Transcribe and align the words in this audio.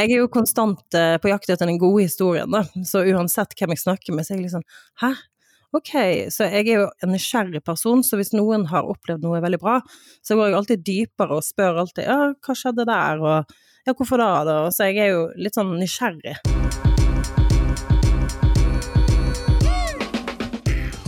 Jeg 0.00 0.08
er 0.08 0.22
jo 0.22 0.30
konstant 0.32 0.96
eh, 0.96 1.18
på 1.20 1.28
jakt 1.28 1.50
etter 1.52 1.68
den 1.68 1.80
gode 1.80 2.06
historien, 2.06 2.48
da. 2.52 2.62
Så 2.88 3.04
uansett 3.12 3.52
hvem 3.58 3.74
jeg 3.74 3.82
snakker 3.82 4.16
med, 4.16 4.24
så 4.24 4.34
er 4.34 4.40
jeg 4.40 4.54
sånn 4.54 4.66
Hæ? 5.02 5.12
Ok, 5.72 5.92
så 6.28 6.50
jeg 6.52 6.66
er 6.66 6.82
jo 6.82 6.88
en 7.00 7.14
nysgjerrig 7.14 7.62
person, 7.64 8.02
så 8.04 8.18
hvis 8.20 8.34
noen 8.36 8.66
har 8.68 8.88
opplevd 8.92 9.24
noe 9.24 9.40
veldig 9.40 9.60
bra, 9.62 9.78
så 10.20 10.36
går 10.36 10.50
jeg 10.50 10.58
alltid 10.58 10.82
dypere 10.84 11.38
og 11.38 11.46
spør 11.46 11.80
alltid 11.80 12.10
ja, 12.10 12.18
hva 12.36 12.56
skjedde 12.60 12.84
der, 12.90 13.24
og 13.24 13.56
ja, 13.88 13.94
hvorfor 13.96 14.20
da, 14.20 14.32
da? 14.44 14.58
Så 14.68 14.90
jeg 14.90 15.00
er 15.00 15.14
jo 15.14 15.22
litt 15.40 15.56
sånn 15.56 15.72
nysgjerrig. 15.80 16.36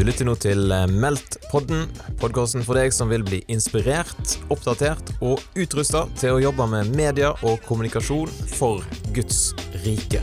Du 0.05 0.11
lytter 0.11 0.27
nå 0.29 0.35
til 0.37 0.69
eh, 0.69 0.83
Meldt-podden, 1.01 1.87
podkasten 2.21 2.61
for 2.67 2.77
deg 2.77 2.93
som 2.93 3.09
vil 3.09 3.23
bli 3.25 3.39
inspirert, 3.49 4.35
oppdatert 4.53 5.15
og 5.25 5.41
utrusta 5.57 6.03
til 6.21 6.35
å 6.35 6.43
jobbe 6.43 6.67
med 6.69 6.91
media 6.93 7.31
og 7.41 7.65
kommunikasjon 7.65 8.29
for 8.53 8.85
Guds 9.17 9.55
rike. 9.87 10.21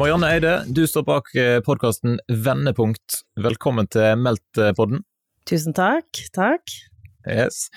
Marianne 0.00 0.32
Eide, 0.38 0.54
du 0.72 0.86
står 0.88 1.04
bak 1.10 1.28
podkasten 1.68 2.16
Vendepunkt. 2.32 3.26
Velkommen 3.36 3.92
til 3.92 4.16
Meldt-podden. 4.24 5.04
Tusen 5.44 5.76
takk. 5.76 6.08
Takk. 6.32 6.78
Yes. 7.28 7.68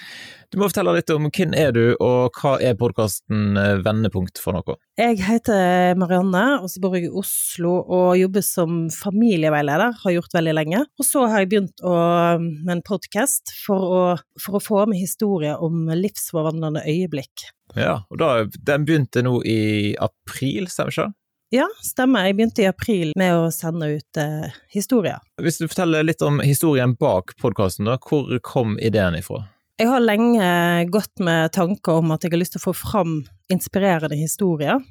Du 0.52 0.58
må 0.59 0.70
fortelle 0.70 0.94
litt 0.95 1.12
om 1.13 1.27
hvem 1.30 1.54
er 1.58 1.73
du, 1.76 1.84
og 2.02 2.38
hva 2.40 2.55
er 2.63 2.77
podkasten 2.80 3.58
Vendepunkt 3.85 4.40
for 4.41 4.58
noe? 4.58 4.77
Jeg 4.99 5.20
heter 5.26 5.98
Marianne, 5.99 6.44
og 6.63 6.70
så 6.71 6.81
bor 6.84 6.95
jeg 6.95 7.09
i 7.09 7.13
Oslo 7.21 7.73
og 7.84 8.16
jobber 8.20 8.45
som 8.45 8.85
familieveileder, 8.94 9.98
har 10.04 10.16
gjort 10.16 10.38
veldig 10.38 10.55
lenge. 10.55 10.85
Og 10.99 11.08
så 11.08 11.26
har 11.30 11.44
jeg 11.44 11.52
begynt 11.52 11.84
å, 11.85 11.98
med 12.40 12.77
en 12.77 12.85
podkast 12.85 13.54
for, 13.66 14.23
for, 14.40 14.58
å 14.58 14.63
få 14.63 14.85
med 14.91 15.02
historier 15.02 15.62
om 15.62 15.91
livsforvandlende 15.91 16.85
øyeblikk. 16.88 17.49
Ja, 17.76 17.99
og 18.09 18.21
da, 18.21 18.32
den 18.46 18.88
begynte 18.88 19.26
nå 19.26 19.40
i 19.43 19.93
april, 19.99 20.70
stemmer 20.71 20.93
ikke 20.93 21.10
det? 21.10 21.20
Ja, 21.55 21.67
stemmer. 21.79 22.25
Jeg 22.27 22.35
begynte 22.35 22.63
i 22.65 22.67
april 22.67 23.13
med 23.15 23.31
å 23.37 23.43
sende 23.53 23.87
ut 23.95 24.20
eh, 24.20 24.55
historier. 24.73 25.21
Hvis 25.39 25.61
du 25.61 25.70
forteller 25.70 26.03
litt 26.03 26.23
om 26.25 26.41
historien 26.43 26.95
bak 26.99 27.31
podkasten, 27.39 27.87
hvor 28.03 28.31
kom 28.43 28.73
ideen 28.84 29.15
ifra? 29.15 29.45
Jeg 29.79 29.87
har 29.87 30.03
lenge 30.03 30.49
gått 30.91 31.23
med 31.23 31.53
tanker 31.55 32.01
om 32.01 32.11
at 32.11 32.26
jeg 32.26 32.33
har 32.33 32.41
lyst 32.41 32.55
til 32.57 32.63
å 32.63 32.65
få 32.65 32.73
fram 32.76 33.15
inspirerende 33.51 34.17
historier. 34.20 34.83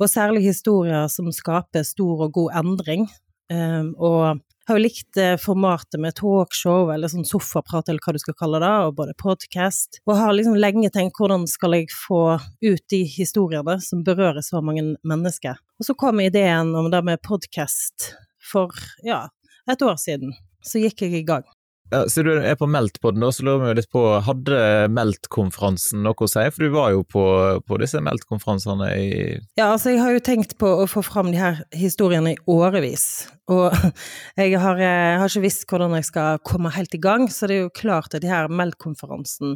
Og 0.00 0.08
særlig 0.12 0.46
historier 0.46 1.10
som 1.12 1.28
skaper 1.32 1.84
stor 1.84 2.24
og 2.28 2.32
god 2.38 2.56
endring. 2.62 3.06
Um, 3.52 3.92
og 4.00 4.40
har 4.66 4.78
jo 4.78 4.82
likt 4.82 5.18
eh, 5.20 5.36
formatet 5.40 6.00
med 6.02 6.16
talkshow 6.18 6.90
eller 6.94 7.10
sånn 7.10 7.26
sofaprat 7.28 7.88
eller 7.88 8.02
hva 8.02 8.14
du 8.16 8.20
skal 8.22 8.36
kalle 8.38 8.60
det, 8.62 8.72
og 8.86 8.96
både 8.98 9.14
podcast. 9.20 10.00
Og 10.06 10.18
har 10.18 10.34
liksom 10.34 10.58
lenge 10.58 10.90
tenkt 10.94 11.18
hvordan 11.20 11.46
skal 11.50 11.78
jeg 11.78 11.90
få 11.94 12.22
ut 12.40 12.84
de 12.92 13.02
historiene 13.06 13.78
som 13.84 14.02
berører 14.06 14.42
så 14.44 14.62
mange 14.64 14.96
mennesker. 15.06 15.60
Og 15.78 15.88
så 15.88 15.96
kom 15.98 16.22
ideen 16.24 16.74
om 16.74 16.90
det 16.90 17.02
med 17.06 17.22
podcast 17.22 18.12
for 18.50 18.74
ja, 19.06 19.26
et 19.70 19.86
år 19.86 19.98
siden. 20.02 20.34
Så 20.66 20.82
gikk 20.82 21.06
jeg 21.06 21.20
i 21.20 21.26
gang. 21.26 21.46
Ja, 21.92 22.00
så 22.10 22.24
du 22.26 22.32
er 22.34 22.56
på 22.58 22.66
Meldt-podden, 22.66 23.22
så 23.30 23.44
lurer 23.46 23.68
vi 23.68 23.74
litt 23.78 23.90
på, 23.94 24.00
hadde 24.26 24.56
Meldt-konferansen 24.90 26.00
noe 26.02 26.18
å 26.18 26.26
si? 26.26 26.42
For 26.50 26.64
du 26.66 26.72
var 26.74 26.90
jo 26.96 27.04
på, 27.06 27.22
på 27.62 27.78
disse 27.78 28.00
Meldt-konferansene 28.02 28.88
i 28.98 29.10
Ja, 29.58 29.68
altså 29.68 29.92
jeg 29.92 30.00
har 30.02 30.16
jo 30.16 30.24
tenkt 30.26 30.56
på 30.58 30.72
å 30.82 30.88
få 30.90 31.04
fram 31.06 31.30
de 31.30 31.38
her 31.38 31.60
historiene 31.70 32.34
i 32.34 32.40
årevis. 32.50 33.28
Og 33.54 33.70
jeg 34.40 34.58
har, 34.58 34.82
jeg 34.82 35.12
eh, 35.12 35.18
har 35.22 35.30
ikke 35.30 35.44
visst 35.46 35.62
hvordan 35.70 35.94
jeg 35.94 36.08
skal 36.08 36.42
komme 36.42 36.74
helt 36.74 36.96
i 36.98 37.02
gang, 37.02 37.28
så 37.30 37.46
det 37.46 37.60
er 37.60 37.64
jo 37.68 37.76
klart 37.78 38.18
at 38.18 38.24
de 38.24 38.32
her 38.34 38.50
Meldt-konferansen 38.50 39.54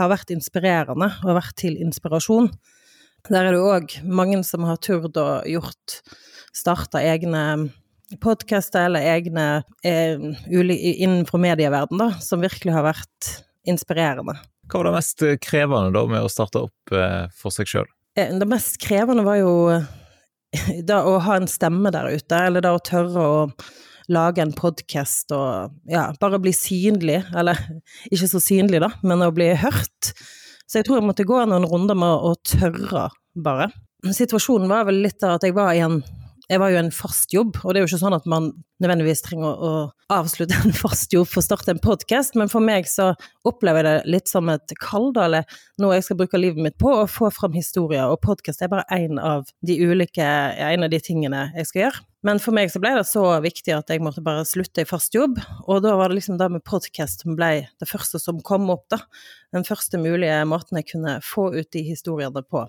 har 0.00 0.08
vært 0.08 0.32
inspirerende, 0.32 1.10
og 1.26 1.36
vært 1.36 1.58
til 1.60 1.76
inspirasjon. 1.84 2.48
Der 3.28 3.44
er 3.44 3.52
det 3.52 3.60
òg 3.60 3.98
mange 4.08 4.40
som 4.46 4.64
har 4.64 4.80
turt 4.80 5.20
å 5.20 5.28
gjort 5.44 6.00
Starta 6.56 7.02
egne 7.04 7.68
podkaster 8.16 8.86
eller 8.88 9.04
egne 9.14 9.46
eh, 9.84 10.16
innenfor 10.48 11.40
medieverdenen, 11.42 12.00
da, 12.00 12.22
som 12.24 12.40
virkelig 12.42 12.72
har 12.72 12.86
vært 12.86 13.32
inspirerende. 13.68 14.38
Hva 14.68 14.80
var 14.80 14.88
det 14.88 14.96
mest 14.96 15.24
eh, 15.24 15.38
krevende 15.42 15.92
da 15.96 16.04
med 16.08 16.24
å 16.24 16.32
starte 16.32 16.64
opp 16.68 16.94
eh, 16.94 17.26
for 17.36 17.54
seg 17.54 17.68
sjøl? 17.68 17.88
Eh, 18.18 18.32
det 18.40 18.48
mest 18.48 18.80
krevende 18.82 19.26
var 19.26 19.40
jo 19.40 19.52
eh, 19.74 20.80
da 20.88 21.02
å 21.08 21.18
ha 21.24 21.38
en 21.38 21.50
stemme 21.50 21.92
der 21.94 22.10
ute, 22.14 22.40
eller 22.48 22.64
da 22.64 22.74
å 22.76 22.82
tørre 22.84 23.24
å 23.24 23.42
lage 24.08 24.40
en 24.40 24.54
podkast 24.56 25.34
og 25.36 25.74
ja, 25.92 26.06
bare 26.20 26.40
bli 26.40 26.54
synlig, 26.56 27.20
eller 27.36 27.60
ikke 28.12 28.30
så 28.30 28.40
synlig 28.42 28.80
da, 28.84 28.92
men 29.04 29.24
å 29.24 29.32
bli 29.34 29.50
hørt. 29.60 30.14
Så 30.68 30.80
jeg 30.80 30.88
tror 30.88 30.98
jeg 30.98 31.08
måtte 31.08 31.28
gå 31.28 31.40
noen 31.48 31.68
runder 31.68 31.96
med 31.96 32.28
å 32.28 32.34
tørre, 32.44 33.08
bare. 33.38 33.70
Situasjonen 34.04 34.70
var 34.70 34.84
vel 34.88 35.00
litt 35.04 35.24
av 35.26 35.38
at 35.38 35.44
jeg 35.46 35.56
var 35.56 35.72
i 35.74 35.80
en 35.82 36.00
jeg 36.48 36.60
var 36.62 36.72
jo 36.72 36.78
en 36.80 36.90
fast 36.94 37.34
jobb, 37.34 37.58
og 37.60 37.74
det 37.74 37.80
er 37.80 37.84
jo 37.84 37.90
ikke 37.90 38.00
sånn 38.00 38.16
at 38.16 38.26
man 38.30 38.48
nødvendigvis 38.80 39.20
trenger 39.26 39.64
å, 39.68 39.72
avslutte 40.08 40.56
en 40.56 40.72
fast 40.72 41.12
jobb 41.12 41.26
for 41.28 41.42
å 41.42 41.44
starte 41.44 41.68
en 41.74 41.80
podkast, 41.84 42.32
men 42.40 42.48
for 42.48 42.64
meg 42.64 42.86
så 42.88 43.10
opplever 43.48 43.84
jeg 43.84 43.88
det 43.88 44.12
litt 44.14 44.30
som 44.30 44.48
et 44.48 44.72
kall, 44.80 45.10
eller 45.20 45.44
noe 45.82 45.98
jeg 45.98 46.06
skal 46.06 46.16
bruke 46.22 46.40
livet 46.40 46.64
mitt 46.64 46.78
på, 46.80 46.88
å 46.88 47.04
få 47.10 47.28
fram 47.36 47.52
historier, 47.52 48.08
og 48.08 48.22
podkast 48.24 48.64
er 48.64 48.72
bare 48.72 48.86
én 48.96 49.20
av 49.20 49.50
de 49.60 49.76
ulike, 49.76 50.24
en 50.24 50.88
av 50.88 50.94
de 50.94 51.02
tingene 51.04 51.50
jeg 51.58 51.68
skal 51.68 51.84
gjøre. 51.84 52.02
Men 52.24 52.40
for 52.40 52.56
meg 52.56 52.72
så 52.72 52.80
ble 52.80 52.94
det 52.96 53.04
så 53.06 53.26
viktig 53.44 53.76
at 53.76 53.92
jeg 53.92 54.00
måtte 54.02 54.24
bare 54.24 54.48
slutte 54.48 54.82
i 54.82 54.88
fast 54.88 55.12
jobb, 55.14 55.36
og 55.68 55.84
da 55.84 55.92
var 56.00 56.08
det 56.08 56.22
liksom 56.22 56.40
det 56.40 56.48
med 56.56 56.64
podkast 56.64 57.26
som 57.26 57.36
ble 57.36 57.52
det 57.68 57.92
første 57.92 58.16
som 58.24 58.40
kom 58.40 58.72
opp, 58.72 58.88
da. 58.88 59.04
Den 59.52 59.68
første 59.68 60.00
mulige 60.00 60.40
måten 60.48 60.80
jeg 60.80 60.88
kunne 60.94 61.18
få 61.20 61.50
ut 61.52 61.68
de 61.76 61.84
historiene 61.92 62.42
på. 62.48 62.64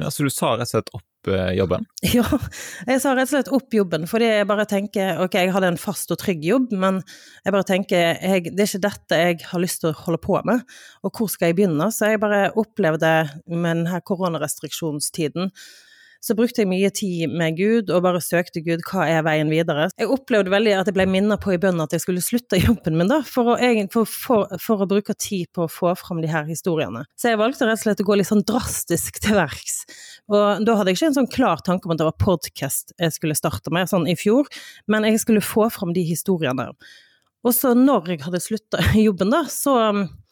Ja, 0.00 0.10
Så 0.10 0.26
du 0.26 0.32
sa 0.32 0.54
rett 0.56 0.68
og 0.68 0.74
slett 0.74 0.92
opp 0.96 1.06
Eh, 1.28 1.52
jobben? 1.52 1.84
Ja, 2.16 2.24
jeg 2.88 3.00
sa 3.02 3.12
rett 3.12 3.28
og 3.28 3.32
slett 3.34 3.50
opp 3.52 3.74
jobben, 3.76 4.06
fordi 4.08 4.30
jeg 4.30 4.46
bare 4.48 4.64
tenker 4.68 5.20
ok, 5.20 5.36
jeg 5.36 5.52
hadde 5.52 5.68
en 5.74 5.80
fast 5.80 6.12
og 6.14 6.20
trygg 6.22 6.46
jobb, 6.46 6.70
men 6.72 7.02
jeg 7.44 7.52
bare 7.52 7.68
tenker 7.68 8.06
jeg, 8.22 8.54
det 8.54 8.64
er 8.64 8.70
ikke 8.70 8.82
dette 8.86 9.18
jeg 9.20 9.42
har 9.50 9.60
lyst 9.60 9.82
til 9.82 9.90
å 9.90 9.98
holde 10.06 10.20
på 10.24 10.38
med, 10.48 10.64
og 11.04 11.12
hvor 11.12 11.28
skal 11.28 11.50
jeg 11.50 11.58
begynne? 11.60 11.90
Så 11.92 12.08
jeg 12.14 12.22
bare 12.22 12.48
opplevde 12.56 13.12
med 13.52 13.82
denne 13.82 14.00
koronarestriksjonstiden 14.08 15.52
så 16.20 16.36
brukte 16.36 16.62
jeg 16.62 16.68
mye 16.68 16.90
tid 16.92 17.32
med 17.32 17.56
Gud 17.56 17.90
og 17.90 18.04
bare 18.04 18.20
søkte 18.22 18.60
Gud 18.64 18.82
hva 18.90 19.06
er 19.08 19.24
veien 19.24 19.48
videre. 19.52 19.88
Jeg 19.96 20.10
opplevde 20.12 20.52
veldig 20.52 20.74
at 20.76 20.90
jeg 20.90 20.96
ble 20.96 21.06
minnet 21.08 21.40
på 21.40 21.54
i 21.54 21.60
bønnen 21.60 21.82
at 21.84 21.96
jeg 21.96 22.04
skulle 22.04 22.24
slutte 22.24 22.60
jobben 22.60 22.98
min, 23.00 23.08
da, 23.10 23.22
for 23.26 23.54
å, 23.54 23.56
for, 23.92 24.08
for, 24.08 24.54
for 24.60 24.84
å, 24.84 24.88
bruke 24.90 25.16
tid 25.16 25.48
på 25.56 25.64
å 25.64 25.72
få 25.72 25.94
fram 25.98 26.20
de 26.20 26.30
her 26.30 26.44
historiene. 26.48 27.06
Så 27.16 27.32
jeg 27.32 27.40
valgte 27.40 27.68
rett 27.68 27.80
og 27.80 27.84
slett 27.86 28.04
å 28.04 28.08
gå 28.10 28.20
litt 28.20 28.28
sånn 28.28 28.44
drastisk 28.46 29.20
til 29.24 29.38
verks. 29.40 29.82
Og 30.30 30.64
da 30.66 30.76
hadde 30.76 30.92
jeg 30.92 31.00
ikke 31.00 31.10
en 31.10 31.18
sånn 31.22 31.32
klar 31.32 31.64
tanke 31.66 31.88
om 31.88 31.96
at 31.96 32.02
det 32.02 32.08
var 32.10 32.18
podkast 32.20 32.94
jeg 33.00 33.16
skulle 33.16 33.38
starte 33.38 33.72
med, 33.74 33.88
sånn 33.90 34.08
i 34.10 34.16
fjor, 34.18 34.50
men 34.92 35.08
jeg 35.08 35.24
skulle 35.24 35.44
få 35.44 35.70
fram 35.72 35.94
de 35.96 36.04
historiene. 36.06 36.70
Og 37.40 37.56
så 37.56 37.72
når 37.72 38.12
jeg 38.12 38.26
hadde 38.26 38.42
slutta 38.44 38.84
jobben, 39.08 39.32
da, 39.32 39.46
så, 39.48 39.76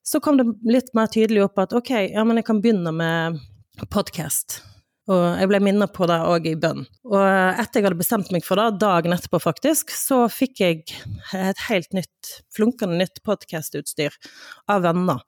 så 0.04 0.20
kom 0.20 0.40
det 0.40 0.50
litt 0.68 0.92
mer 0.98 1.08
tydelig 1.12 1.46
opp 1.48 1.64
at 1.64 1.76
ok, 1.76 1.94
ja, 2.12 2.28
men 2.28 2.40
jeg 2.40 2.50
kan 2.50 2.60
begynne 2.60 2.92
med 2.92 3.40
podkast. 3.88 4.60
Og 5.08 5.22
jeg 5.40 5.48
ble 5.48 5.60
minnet 5.64 5.92
på 5.96 6.04
det 6.08 6.18
òg 6.28 6.50
i 6.50 6.56
bønn. 6.60 6.82
Og 7.08 7.16
etter 7.16 7.80
jeg 7.80 7.86
hadde 7.86 8.00
bestemt 8.00 8.32
meg 8.34 8.44
for 8.44 8.60
det, 8.60 8.80
dagen 8.82 9.14
etterpå 9.16 9.40
faktisk, 9.40 9.94
så 9.96 10.26
fikk 10.32 10.60
jeg 10.60 10.82
et 11.36 11.62
helt 11.70 11.96
nytt, 11.96 12.34
flunkende 12.52 12.98
nytt 13.00 13.22
podkastutstyr 13.24 14.18
av 14.68 14.84
venner. 14.84 15.24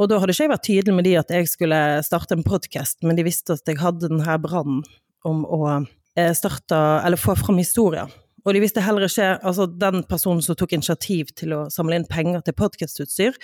Og 0.00 0.08
da 0.10 0.18
hadde 0.18 0.34
ikke 0.34 0.46
jeg 0.46 0.52
vært 0.52 0.66
tydelig 0.66 0.96
med 0.96 1.06
de 1.06 1.14
at 1.20 1.30
jeg 1.30 1.50
skulle 1.52 1.78
starte 2.02 2.34
en 2.34 2.42
podkast, 2.46 3.02
men 3.06 3.18
de 3.18 3.26
visste 3.26 3.54
at 3.54 3.68
jeg 3.68 3.78
hadde 3.82 4.08
denne 4.08 4.36
brannen 4.42 4.82
om 5.28 5.44
å 5.46 5.62
eh, 5.70 6.32
starte, 6.34 6.78
eller 7.04 7.20
få 7.20 7.36
fram 7.38 7.60
historier. 7.62 8.10
Og 8.42 8.56
de 8.56 8.62
visste 8.64 8.82
heller 8.82 9.06
ikke 9.06 9.36
Altså, 9.38 9.68
den 9.70 10.02
personen 10.08 10.42
som 10.42 10.58
tok 10.58 10.74
initiativ 10.74 11.30
til 11.38 11.54
å 11.54 11.64
samle 11.70 12.00
inn 12.00 12.08
penger 12.10 12.42
til 12.42 12.58
podkastutstyr, 12.58 13.38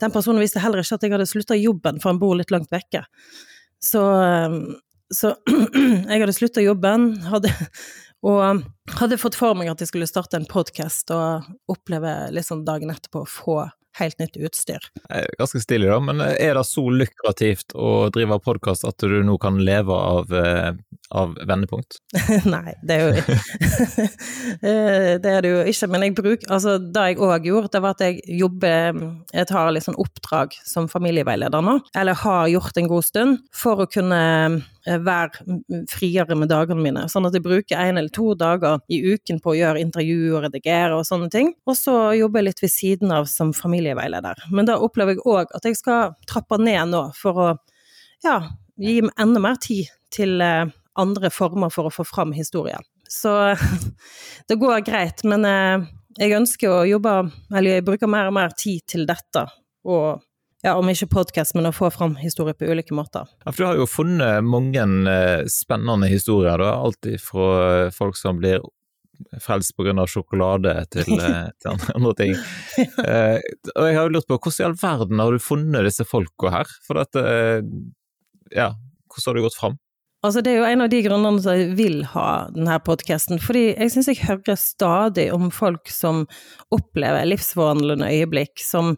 den 0.00 0.14
personen 0.14 0.40
visste 0.40 0.62
heller 0.62 0.80
ikke 0.80 0.96
at 0.96 1.04
jeg 1.04 1.12
hadde 1.12 1.28
slutta 1.28 1.58
jobben, 1.58 1.98
for 2.00 2.14
han 2.14 2.20
bor 2.22 2.38
litt 2.38 2.54
langt 2.54 2.70
vekke. 2.72 3.04
Så 3.82 4.00
eh, 4.22 4.60
så 5.14 5.34
jeg 6.10 6.20
hadde 6.20 6.36
slutta 6.36 6.64
jobben, 6.64 7.10
hadde, 7.28 7.52
og 8.26 8.62
hadde 8.98 9.20
fått 9.20 9.38
for 9.38 9.58
meg 9.58 9.70
at 9.72 9.82
jeg 9.82 9.92
skulle 9.92 10.10
starte 10.10 10.38
en 10.40 10.48
podkast 10.48 11.12
og 11.14 11.48
oppleve 11.72 12.14
liksom 12.34 12.64
dagen 12.68 12.92
etterpå 12.94 13.24
å 13.24 13.32
få 13.32 13.58
helt 13.98 14.18
nytt 14.18 14.36
utstyr. 14.36 14.78
Ganske 15.38 15.60
stilig, 15.60 15.88
da, 15.90 15.98
men 16.02 16.22
er 16.22 16.54
det 16.54 16.64
så 16.66 16.84
lukrativt 16.90 17.74
å 17.74 18.08
drive 18.14 18.38
podkast 18.44 18.86
at 18.88 19.02
du 19.02 19.18
nå 19.26 19.38
kan 19.42 19.58
leve 19.64 19.94
av, 19.94 20.32
eh, 20.34 20.70
av 21.10 21.34
vendepunkt? 21.48 21.98
Nei, 22.54 22.76
det 22.86 22.98
er 22.98 23.04
jo 23.04 23.12
eh, 24.68 25.16
Det 25.18 25.32
er 25.32 25.44
det 25.44 25.52
jo 25.52 25.62
ikke, 25.72 25.88
men 25.90 26.06
jeg 26.06 26.16
bruker 26.18 26.52
Altså, 26.52 26.76
det 26.78 27.06
jeg 27.10 27.20
òg 27.24 27.48
gjorde, 27.48 27.72
det 27.74 27.82
var 27.84 27.96
at 27.96 28.04
jeg 28.04 28.38
jobber 28.38 29.00
Jeg 29.34 29.48
tar 29.50 29.72
litt 29.74 29.86
sånn 29.86 29.98
oppdrag 30.00 30.56
som 30.68 30.88
familieveileder 30.90 31.64
nå, 31.64 31.78
eller 31.98 32.22
har 32.24 32.52
gjort 32.52 32.78
en 32.78 32.90
god 32.90 33.08
stund, 33.08 33.40
for 33.54 33.84
å 33.84 33.90
kunne 33.90 34.20
eh, 34.20 34.58
være 35.04 35.44
friere 35.90 36.36
med 36.38 36.50
dagene 36.52 36.82
mine. 36.82 37.04
Sånn 37.12 37.28
at 37.28 37.36
jeg 37.36 37.44
bruker 37.44 37.80
en 37.80 38.00
eller 38.00 38.12
to 38.14 38.32
dager 38.38 38.80
i 38.92 39.00
uken 39.12 39.40
på 39.44 39.52
å 39.52 39.58
gjøre 39.58 39.82
intervju 39.84 40.32
og 40.32 40.46
redigere 40.46 40.96
og 40.96 41.06
sånne 41.08 41.30
ting. 41.32 41.52
Og 41.68 41.76
så 41.78 41.96
jobber 42.18 42.42
jeg 42.42 42.48
litt 42.48 42.62
ved 42.64 42.72
siden 42.74 43.14
av 43.14 43.28
som 43.30 43.52
familieveileder. 43.56 44.46
Men 44.54 44.70
da 44.70 44.78
opplever 44.80 45.16
jeg 45.16 45.24
òg 45.26 45.54
at 45.56 45.68
jeg 45.68 45.78
skal 45.80 46.14
trappe 46.28 46.60
ned 46.62 46.94
nå 46.94 47.04
for 47.18 47.42
å 47.42 47.48
ja, 48.24 48.40
gi 48.80 49.00
enda 49.04 49.42
mer 49.42 49.58
tid 49.62 49.90
til 50.14 50.40
eh, 50.42 50.70
andre 50.98 51.30
former 51.30 51.70
for 51.72 51.88
å 51.88 51.94
få 51.94 52.06
fram 52.08 52.32
historien. 52.36 52.82
Så 53.08 53.34
det 54.48 54.58
går 54.60 54.82
greit, 54.86 55.24
men 55.28 55.46
eh, 55.48 55.86
jeg 56.18 56.34
ønsker 56.38 56.72
å 56.72 56.86
jobbe, 56.88 57.14
eller 57.54 57.78
jeg 57.78 57.86
bruker 57.86 58.10
mer 58.10 58.30
og 58.30 58.36
mer 58.38 58.54
tid 58.58 58.82
til 58.90 59.06
dette. 59.08 59.44
Og 59.88 60.18
ja, 60.64 60.74
om 60.74 60.88
ikke 60.90 61.06
podkast, 61.12 61.54
men 61.54 61.68
å 61.68 61.74
få 61.74 61.90
fram 61.94 62.16
historier 62.18 62.56
på 62.58 62.66
ulike 62.66 62.96
måter. 62.96 63.28
Ja, 63.44 63.52
for 63.52 63.60
du 63.60 63.66
har 63.68 63.78
jo 63.78 63.86
funnet 63.90 64.42
mange 64.46 64.82
eh, 65.12 65.44
spennende 65.52 66.10
historier, 66.10 66.58
da. 66.58 66.72
Alt 66.82 67.06
fra 67.22 67.46
eh, 67.68 67.92
folk 67.94 68.18
som 68.18 68.40
blir 68.40 68.64
frelst 69.42 69.74
pga. 69.78 70.06
sjokolade 70.06 70.74
til, 70.94 71.14
eh, 71.14 71.50
til, 71.62 71.78
andre 71.94 72.14
ting. 72.18 72.34
eh, 72.78 73.38
og 73.74 73.86
jeg 73.86 73.98
har 73.98 74.02
jo 74.02 74.14
lurt 74.16 74.30
på, 74.30 74.38
hvordan 74.38 74.64
i 74.64 74.68
all 74.68 74.78
verden 74.82 75.22
har 75.22 75.34
du 75.34 75.42
funnet 75.42 75.86
disse 75.86 76.06
folka 76.06 76.54
her? 76.54 76.78
For 76.86 77.04
at, 77.04 77.22
ja, 78.50 78.72
hvordan 79.08 79.30
har 79.30 79.38
du 79.38 79.46
gått 79.46 79.58
fram? 79.58 79.78
Altså, 80.26 80.40
det 80.42 80.50
er 80.50 80.56
jo 80.58 80.66
en 80.66 80.82
av 80.82 80.88
de 80.90 80.98
grunnene 81.04 81.42
som 81.44 81.54
jeg 81.54 81.74
vil 81.78 82.00
ha 82.10 82.48
denne 82.50 82.78
podkasten. 82.82 83.38
Fordi 83.38 83.68
jeg 83.70 83.92
syns 83.94 84.08
jeg 84.10 84.24
hører 84.24 84.58
stadig 84.58 85.28
om 85.34 85.46
folk 85.54 85.90
som 85.94 86.24
opplever 86.74 87.28
livsforvandlende 87.28 88.08
øyeblikk, 88.16 88.58
som 88.58 88.96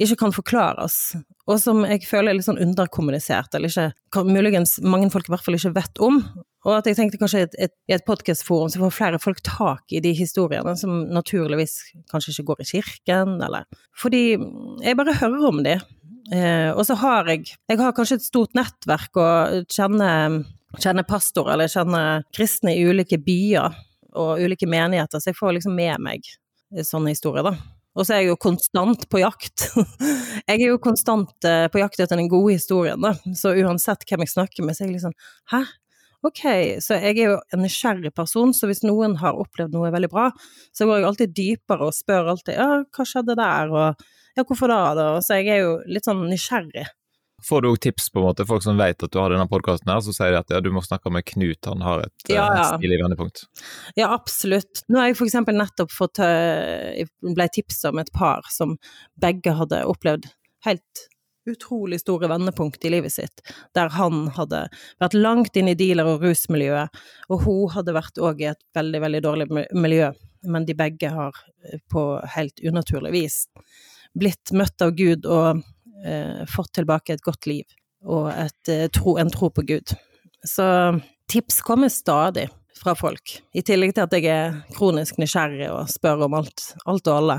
ikke 0.00 0.16
kan 0.24 0.32
forklares, 0.34 0.96
og 1.44 1.58
som 1.60 1.82
jeg 1.84 2.06
føler 2.08 2.32
er 2.32 2.38
litt 2.38 2.46
sånn 2.46 2.60
underkommunisert, 2.62 3.52
eller 3.54 3.68
ikke 3.68 4.24
muligens 4.24 4.78
mange 4.80 5.10
folk 5.12 5.28
i 5.28 5.34
hvert 5.34 5.44
fall 5.44 5.58
ikke 5.58 5.74
vet 5.76 6.00
om. 6.02 6.22
Og 6.62 6.76
at 6.76 6.88
jeg 6.88 6.96
tenkte 6.96 7.18
kanskje 7.20 7.42
i 7.42 7.46
et, 7.66 7.74
et 7.90 8.04
podkastforum 8.06 8.70
så 8.70 8.80
får 8.80 8.94
flere 8.94 9.20
folk 9.22 9.42
tak 9.44 9.92
i 9.92 10.00
de 10.02 10.14
historiene 10.16 10.72
som 10.78 11.02
naturligvis 11.10 11.80
kanskje 12.12 12.36
ikke 12.36 12.48
går 12.52 12.62
i 12.62 12.68
kirken, 12.70 13.36
eller 13.42 13.66
Fordi 13.98 14.38
jeg 14.84 14.98
bare 14.98 15.18
hører 15.20 15.48
om 15.50 15.60
de. 15.66 15.76
Eh, 16.32 16.70
og 16.70 16.86
så 16.86 16.94
har 16.96 17.26
jeg 17.28 17.50
Jeg 17.68 17.78
har 17.78 17.92
kanskje 17.92 18.20
et 18.20 18.24
stort 18.24 18.54
nettverk 18.54 19.18
og 19.18 19.66
kjenner, 19.68 20.44
kjenner 20.80 21.06
pastorer, 21.08 21.54
eller 21.54 21.70
kjenner 21.72 22.24
kristne 22.34 22.76
i 22.76 22.84
ulike 22.86 23.18
byer 23.20 23.76
og 24.18 24.40
ulike 24.40 24.68
menigheter, 24.68 25.20
så 25.20 25.30
jeg 25.30 25.38
får 25.38 25.56
liksom 25.58 25.76
med 25.76 26.00
meg 26.04 26.28
sånne 26.72 27.12
historier, 27.12 27.44
da. 27.44 27.56
Og 27.92 28.06
så 28.08 28.14
er 28.14 28.22
jeg 28.22 28.30
jo 28.30 28.40
konstant 28.40 29.04
på 29.12 29.20
jakt. 29.20 29.66
jeg 30.48 30.56
er 30.56 30.70
jo 30.70 30.80
konstant 30.80 31.44
eh, 31.48 31.66
på 31.72 31.82
jakt 31.82 32.00
etter 32.00 32.16
den 32.16 32.30
gode 32.32 32.56
historien, 32.56 33.00
da. 33.04 33.12
Så 33.36 33.52
uansett 33.60 34.06
hvem 34.08 34.24
jeg 34.24 34.32
snakker 34.32 34.64
med, 34.64 34.76
så 34.76 34.84
er 34.84 34.90
jeg 34.90 34.96
liksom 34.96 35.16
Hæ? 35.52 35.64
Ok, 36.22 36.42
så 36.78 37.00
jeg 37.02 37.16
er 37.18 37.32
jo 37.32 37.38
en 37.50 37.64
nysgjerrig 37.64 38.12
person, 38.14 38.52
så 38.54 38.68
hvis 38.70 38.84
noen 38.86 39.16
har 39.18 39.38
opplevd 39.42 39.72
noe 39.74 39.90
veldig 39.90 40.10
bra, 40.12 40.28
så 40.70 40.86
går 40.86 41.00
jeg 41.00 41.06
alltid 41.08 41.32
dypere 41.34 41.88
og 41.88 41.96
spør 41.96 42.30
alltid 42.30 42.60
ja, 42.60 42.68
hva 42.86 43.06
skjedde 43.10 43.34
der, 43.40 43.72
og 43.74 44.04
ja, 44.38 44.44
hvorfor 44.46 44.70
da, 44.70 44.78
da? 44.94 45.06
Så 45.18 45.40
jeg 45.40 45.50
er 45.50 45.64
jo 45.64 45.72
litt 45.90 46.06
sånn 46.06 46.22
nysgjerrig. 46.30 46.86
Får 47.48 47.62
du 47.62 47.68
òg 47.72 47.78
tips, 47.82 48.10
på 48.12 48.20
en 48.20 48.28
måte, 48.28 48.46
folk 48.48 48.64
som 48.64 48.78
vet 48.78 49.02
at 49.02 49.12
du 49.12 49.18
har 49.20 49.32
denne 49.32 49.48
podkasten 49.50 49.90
her, 49.92 50.02
så 50.04 50.14
sier 50.14 50.34
de 50.34 50.40
at 50.40 50.52
ja, 50.54 50.60
du 50.62 50.70
må 50.74 50.82
snakke 50.84 51.12
med 51.14 51.26
Knut, 51.28 51.60
han 51.66 51.84
har 51.84 52.04
et 52.06 52.28
ja, 52.30 52.46
ja. 52.56 52.66
stilig 52.76 53.00
vendepunkt. 53.02 53.46
Ja, 53.98 54.12
absolutt. 54.14 54.84
Nå 54.88 55.00
har 55.00 55.10
jeg 55.10 55.18
for 55.18 55.28
eksempel 55.28 55.58
nettopp 55.58 55.94
fått 55.94 56.22
eh, 56.24 57.02
ble 57.22 57.48
tipsa 57.54 57.90
om 57.92 58.02
et 58.02 58.12
par 58.14 58.46
som 58.52 58.76
begge 59.20 59.56
hadde 59.58 59.82
opplevd 59.90 60.30
helt 60.66 61.08
utrolig 61.50 62.00
store 62.00 62.28
vendepunkt 62.30 62.84
i 62.84 62.90
livet 62.90 63.12
sitt, 63.12 63.42
der 63.74 63.90
han 63.96 64.28
hadde 64.36 64.68
vært 65.02 65.16
langt 65.18 65.56
inn 65.58 65.70
i 65.72 65.78
dealer- 65.78 66.06
og 66.12 66.22
rusmiljøet, 66.22 67.00
og 67.28 67.46
hun 67.46 67.72
hadde 67.74 67.96
vært 67.96 68.20
òg 68.22 68.44
i 68.44 68.52
et 68.52 68.62
veldig, 68.76 69.00
veldig 69.02 69.22
dårlig 69.24 69.48
miljø, 69.74 70.12
men 70.46 70.66
de 70.68 70.76
begge 70.78 71.10
har 71.10 71.34
eh, 71.66 71.82
på 71.90 72.04
helt 72.36 72.62
unaturlig 72.62 73.14
vis 73.16 73.42
blitt 74.18 74.52
møtt 74.52 74.82
av 74.84 74.92
Gud 74.96 75.26
og 75.26 75.62
eh, 76.04 76.42
fått 76.50 76.72
tilbake 76.78 77.16
et 77.16 77.24
godt 77.24 77.48
liv 77.50 77.66
og 78.02 78.32
et, 78.34 78.68
eh, 78.68 78.88
tro, 78.90 79.16
en 79.18 79.30
tro 79.30 79.50
på 79.50 79.64
Gud. 79.66 79.94
Så 80.46 80.64
tips 81.30 81.60
kommer 81.62 81.88
stadig 81.88 82.48
fra 82.82 82.96
folk, 82.98 83.36
i 83.54 83.62
tillegg 83.62 83.94
til 83.94 84.06
at 84.06 84.16
jeg 84.16 84.26
er 84.26 84.56
kronisk 84.74 85.20
nysgjerrig 85.22 85.68
og 85.70 85.90
spør 85.92 86.26
om 86.26 86.34
alt, 86.40 86.72
alt 86.82 87.06
og 87.06 87.20
alle. 87.20 87.38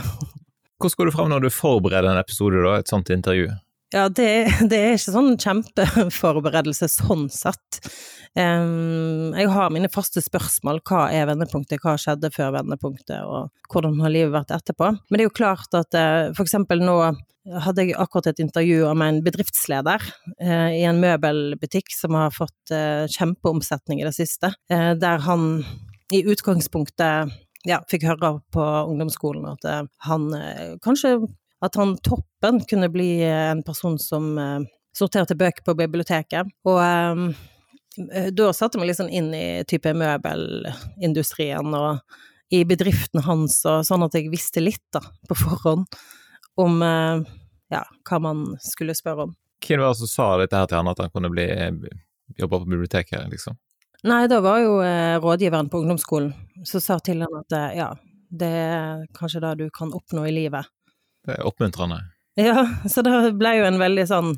Hvordan 0.80 0.98
går 1.00 1.10
du 1.10 1.16
fram 1.16 1.30
når 1.32 1.44
du 1.44 1.50
forbereder 1.52 2.12
en 2.12 2.22
episode, 2.22 2.64
da, 2.64 2.78
et 2.80 2.92
sånt 2.92 3.12
intervju? 3.12 3.50
Ja, 3.94 4.08
det, 4.10 4.30
det 4.72 4.80
er 4.80 4.96
ikke 4.98 5.14
sånn 5.14 5.36
kjempeforberedelse 5.38 6.90
sånn 6.92 7.28
sett. 7.32 7.82
Jeg 8.34 9.50
har 9.54 9.74
mine 9.74 9.90
faste 9.94 10.22
spørsmål. 10.26 10.80
Hva 10.90 11.06
er 11.14 11.28
vendepunktet, 11.30 11.82
hva 11.84 11.94
skjedde 12.02 12.32
før 12.34 12.56
vendepunktet, 12.56 13.22
og 13.22 13.52
hvordan 13.70 14.00
har 14.02 14.14
livet 14.14 14.34
vært 14.34 14.56
etterpå? 14.56 14.90
Men 14.90 15.20
det 15.20 15.26
er 15.26 15.30
jo 15.30 15.38
klart 15.38 15.78
at 15.78 15.98
uh, 15.98 16.32
for 16.34 16.46
eksempel 16.46 16.82
nå 16.82 16.98
hadde 17.44 17.84
jeg 17.86 17.98
akkurat 18.00 18.32
et 18.32 18.42
intervju 18.42 18.88
om 18.88 19.04
en 19.04 19.20
bedriftsleder 19.26 20.02
uh, 20.08 20.72
i 20.74 20.82
en 20.90 21.02
møbelbutikk 21.04 21.94
som 21.94 22.18
har 22.18 22.34
fått 22.34 22.74
uh, 22.74 23.06
kjempeomsetning 23.12 24.02
i 24.02 24.08
det 24.08 24.16
siste, 24.18 24.54
der 24.70 25.26
han 25.28 25.64
i 26.14 26.24
utgangspunktet 26.30 27.34
ja, 27.68 27.80
fikk 27.90 28.08
høre 28.10 28.38
på 28.54 28.64
ungdomsskolen 28.64 29.46
at 29.54 29.88
han 30.08 30.26
kanskje 30.84 31.16
at 31.64 31.78
han 31.80 31.94
toppen 32.04 32.60
kunne 32.68 32.90
bli 32.92 33.22
en 33.24 33.62
person 33.64 33.96
som 34.02 34.34
sorterte 34.94 35.38
bøker 35.40 35.64
på 35.64 35.78
biblioteket. 35.80 36.52
Og 36.68 36.82
da 37.96 38.50
satte 38.56 38.78
jeg 38.78 38.82
meg 38.82 38.90
litt 38.90 39.00
sånn 39.00 39.12
inn 39.14 39.30
i 39.38 39.48
type 39.70 39.92
møbelindustrien 39.98 41.76
og 41.78 42.00
i 42.54 42.64
bedriften 42.70 43.24
hans, 43.26 43.60
og 43.70 43.86
sånn 43.88 44.06
at 44.06 44.16
jeg 44.18 44.32
visste 44.34 44.62
litt 44.62 44.84
da, 44.94 45.02
på 45.30 45.38
forhånd 45.38 45.88
om 46.62 46.82
uh, 46.86 47.24
ja, 47.74 47.82
hva 48.10 48.20
man 48.22 48.44
skulle 48.62 48.94
spørre 48.98 49.28
om. 49.28 49.36
Hvem 49.64 49.82
var 49.82 49.94
det 49.94 50.02
som 50.04 50.12
sa 50.12 50.28
dette 50.42 50.60
her 50.60 50.70
til 50.70 50.78
han, 50.78 50.92
at 50.92 51.02
han 51.02 51.14
kunne 51.14 51.32
bli 51.34 51.48
jobbe 52.38 52.60
på 52.60 52.68
biblioteket, 52.68 53.26
liksom? 53.32 53.58
Nei, 54.04 54.26
da 54.28 54.42
var 54.44 54.60
jo 54.60 54.82
eh, 54.84 55.16
rådgiveren 55.24 55.70
på 55.72 55.80
ungdomsskolen 55.80 56.34
som 56.68 56.84
sa 56.84 56.98
til 57.00 57.24
han 57.24 57.38
at 57.40 57.56
ja, 57.78 57.88
det 58.28 58.50
er 58.52 59.06
kanskje 59.16 59.40
det 59.46 59.54
du 59.62 59.66
kan 59.74 59.94
oppnå 59.96 60.26
i 60.28 60.34
livet. 60.36 60.68
Det 61.24 61.38
er 61.38 61.48
oppmuntrende. 61.48 62.02
Ja, 62.36 62.66
så 62.90 63.02
det 63.06 63.36
ble 63.40 63.56
jo 63.60 63.68
en 63.70 63.80
veldig 63.80 64.06
sånn 64.10 64.34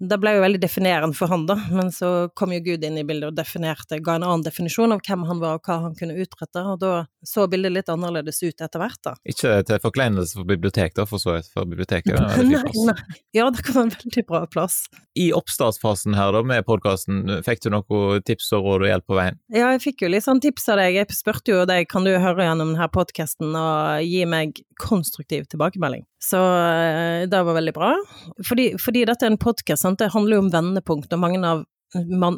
det 0.00 0.16
ble 0.20 0.32
jo 0.36 0.42
veldig 0.44 0.60
definerende 0.62 1.16
for 1.16 1.28
han, 1.28 1.44
da, 1.48 1.56
men 1.74 1.90
så 1.92 2.30
kom 2.38 2.54
jo 2.54 2.62
Gud 2.64 2.84
inn 2.86 2.96
i 2.96 3.04
bildet 3.04 3.30
og 3.30 3.36
definerte, 3.36 3.98
ga 4.00 4.16
en 4.16 4.24
annen 4.24 4.44
definisjon 4.46 4.94
av 4.94 5.02
hvem 5.04 5.26
han 5.28 5.42
var 5.42 5.58
og 5.58 5.68
hva 5.68 5.76
han 5.84 5.96
kunne 5.98 6.16
utrette, 6.16 6.62
og 6.64 6.80
da 6.80 6.92
så 7.26 7.44
bildet 7.50 7.74
litt 7.74 7.92
annerledes 7.92 8.40
ut 8.42 8.64
etter 8.64 8.80
hvert, 8.80 9.00
da. 9.04 9.14
Ikke 9.28 9.58
til 9.68 9.82
forkleinelse 9.82 10.40
for 10.40 10.48
bibliotek, 10.48 10.96
da, 10.96 11.04
for 11.08 11.20
så 11.20 11.36
vidt, 11.36 11.50
for 11.52 11.68
biblioteket 11.68 12.14
er 12.16 12.40
en 12.40 12.52
nei, 12.54 12.64
nei. 12.88 12.96
Ja, 13.36 13.50
det 13.52 13.64
kan 13.66 13.76
være 13.76 13.90
en 13.90 13.94
veldig 13.98 14.24
bra 14.30 14.42
plass. 14.50 14.82
I 15.20 15.30
oppstartsfasen 15.36 16.16
her, 16.16 16.32
da, 16.32 16.42
med 16.48 16.64
podkasten, 16.68 17.26
fikk 17.44 17.66
du 17.66 17.70
noen 17.74 18.24
tips 18.24 18.48
og 18.56 18.70
råd 18.70 18.86
og 18.86 18.92
hjelp 18.94 19.08
på 19.10 19.18
veien? 19.20 19.40
Ja, 19.52 19.72
jeg 19.74 19.84
fikk 19.84 20.06
jo 20.06 20.12
litt 20.14 20.24
sånn 20.24 20.40
tips 20.40 20.70
av 20.72 20.80
deg, 20.80 20.96
jeg 20.96 21.12
spurte 21.16 21.52
jo 21.52 21.66
deg, 21.68 21.90
kan 21.92 22.08
du 22.08 22.14
høre 22.14 22.48
gjennom 22.48 22.72
denne 22.72 22.88
podkasten 22.94 23.52
og 23.52 24.06
gi 24.06 24.24
meg 24.28 24.64
konstruktiv 24.80 25.44
tilbakemelding? 25.52 26.06
Så 26.20 26.36
eh, 26.36 27.28
det 27.28 27.42
var 27.46 27.56
veldig 27.56 27.72
bra. 27.72 27.94
Fordi, 28.44 28.66
fordi 28.80 29.06
dette 29.08 29.24
er 29.24 29.32
en 29.32 29.40
podkast, 29.40 29.86
det 29.98 30.12
handler 30.14 30.36
jo 30.36 30.44
om 30.44 30.52
vendepunkt, 30.52 31.12
og 31.12 31.22
mange 31.22 31.40
av, 31.46 31.64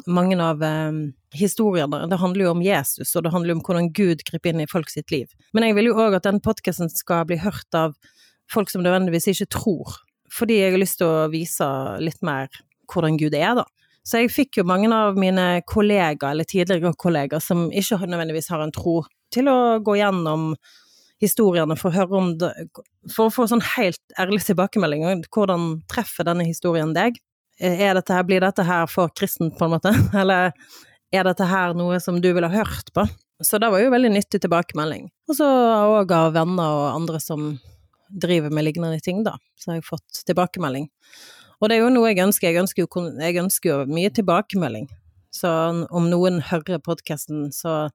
mange 0.09 0.37
av 0.41 0.63
um, 0.63 1.03
historiene 1.37 2.03
det 2.09 2.19
handler 2.21 2.47
jo 2.47 2.53
om 2.55 2.63
Jesus, 2.65 3.13
og 3.15 3.25
det 3.25 3.33
handler 3.33 3.57
om 3.57 3.61
hvordan 3.65 3.91
Gud 3.93 4.25
griper 4.25 4.53
inn 4.53 4.63
i 4.63 4.69
folk 4.69 4.89
sitt 4.89 5.13
liv. 5.13 5.29
Men 5.53 5.67
jeg 5.67 5.77
vil 5.77 5.91
jo 5.91 5.99
òg 6.01 6.17
at 6.17 6.27
den 6.27 6.41
podkasten 6.43 6.89
skal 6.93 7.27
bli 7.29 7.37
hørt 7.43 7.77
av 7.77 7.93
folk 8.51 8.71
som 8.73 8.83
nødvendigvis 8.85 9.29
ikke 9.33 9.51
tror, 9.59 9.99
fordi 10.33 10.59
jeg 10.59 10.73
har 10.73 10.81
lyst 10.81 10.99
til 11.01 11.09
å 11.09 11.29
vise 11.33 11.69
litt 12.01 12.21
mer 12.25 12.49
hvordan 12.91 13.17
Gud 13.21 13.35
er, 13.37 13.53
da. 13.61 13.67
Så 14.03 14.19
jeg 14.19 14.33
fikk 14.35 14.59
jo 14.59 14.67
mange 14.67 14.89
av 14.91 15.15
mine 15.19 15.61
kollegaer, 15.69 16.33
eller 16.33 16.47
tidligere 16.47 16.91
kollegaer, 16.99 17.39
som 17.43 17.69
ikke 17.71 18.01
nødvendigvis 18.03 18.49
har 18.51 18.63
en 18.63 18.73
tro, 18.75 19.01
til 19.31 19.47
å 19.47 19.79
gå 19.83 19.95
gjennom 20.01 20.51
historiene 21.23 21.77
for 21.79 21.89
å 21.89 21.95
høre 21.95 22.19
om 22.19 22.33
det, 22.41 22.51
For 23.13 23.27
å 23.27 23.33
få 23.33 23.47
sånn 23.47 23.63
helt 23.75 24.17
ærlig 24.19 24.43
tilbakemelding, 24.47 25.23
hvordan 25.31 25.83
treffer 25.91 26.27
denne 26.27 26.45
historien 26.47 26.93
deg? 26.95 27.19
Dette 27.63 28.11
her, 28.11 28.25
blir 28.27 28.43
dette 28.43 28.63
her 28.67 28.87
for 28.91 29.11
kristent, 29.15 29.55
på 29.55 29.67
en 29.67 29.77
måte? 29.77 29.93
Eller 30.21 30.51
er 31.13 31.27
dette 31.29 31.47
her 31.47 31.75
noe 31.77 31.99
som 32.03 32.17
du 32.21 32.33
ville 32.35 32.49
hørt 32.51 32.89
på? 32.93 33.05
Så 33.43 33.59
det 33.59 33.69
var 33.71 33.79
jo 33.79 33.91
veldig 33.91 34.11
nyttig 34.13 34.41
tilbakemelding. 34.43 35.07
Og 35.31 35.37
så 35.37 35.47
òg 35.97 36.11
av 36.15 36.33
venner 36.35 36.75
og 36.79 36.89
andre 36.93 37.21
som 37.23 37.53
driver 38.13 38.51
med 38.53 38.67
lignende 38.67 38.99
ting, 39.03 39.23
da. 39.25 39.37
Så 39.59 39.71
har 39.71 39.79
jeg 39.79 39.87
fått 39.87 40.23
tilbakemelding. 40.27 40.89
Og 41.63 41.69
det 41.69 41.77
er 41.77 41.85
jo 41.85 41.93
noe 41.93 42.11
jeg 42.11 42.23
ønsker. 42.23 42.51
Jeg 42.51 42.61
ønsker 42.63 42.83
jo, 42.83 43.05
jeg 43.23 43.39
ønsker 43.39 43.71
jo 43.71 43.77
mye 43.87 44.11
tilbakemelding. 44.13 44.89
Så 45.33 45.49
om 45.89 46.09
noen 46.11 46.41
hører 46.45 46.83
podkasten, 46.83 47.47
så 47.55 47.87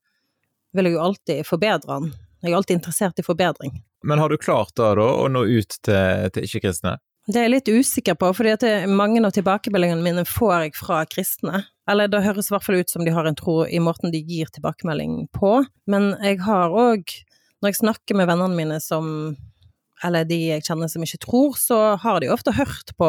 vil 0.75 0.89
jeg 0.89 0.97
jo 0.97 1.05
alltid 1.05 1.47
forbedre 1.47 2.01
den. 2.01 2.15
Jeg 2.43 2.53
er 2.53 2.57
alltid 2.59 2.79
interessert 2.79 3.21
i 3.21 3.27
forbedring. 3.27 3.77
Men 4.07 4.23
har 4.23 4.31
du 4.31 4.39
klart 4.41 4.73
da, 4.79 4.93
da 4.97 5.07
å 5.23 5.29
nå 5.31 5.45
ut 5.45 5.77
til, 5.85 6.29
til 6.35 6.49
ikke-kristne? 6.49 6.97
Det 7.29 7.37
er 7.37 7.45
jeg 7.45 7.53
litt 7.53 7.69
usikker 7.69 8.17
på, 8.17 8.31
fordi 8.33 8.71
mange 8.89 9.21
av 9.21 9.35
tilbakemeldingene 9.37 10.01
mine 10.01 10.23
får 10.25 10.55
jeg 10.63 10.79
fra 10.79 11.03
kristne. 11.05 11.59
Eller 11.89 12.09
det 12.09 12.23
høres 12.25 12.49
i 12.49 12.55
hvert 12.55 12.65
fall 12.65 12.81
ut 12.81 12.93
som 12.93 13.05
de 13.05 13.13
har 13.13 13.29
en 13.29 13.37
tro 13.37 13.67
i 13.69 13.81
måten 13.85 14.15
de 14.15 14.23
gir 14.25 14.49
tilbakemelding 14.55 15.27
på. 15.37 15.59
Men 15.93 16.15
jeg 16.25 16.41
har 16.47 16.73
òg, 16.73 17.05
når 17.61 17.73
jeg 17.73 17.81
snakker 17.83 18.17
med 18.17 18.31
vennene 18.31 18.57
mine 18.57 18.81
som 18.81 19.37
eller 20.07 20.27
de 20.29 20.37
jeg 20.53 20.63
kjenner 20.63 20.89
som 20.91 21.03
ikke 21.03 21.21
tror, 21.25 21.57
så 21.59 21.79
har 21.99 22.21
de 22.23 22.31
ofte 22.31 22.55
hørt 22.55 22.93
på, 22.97 23.09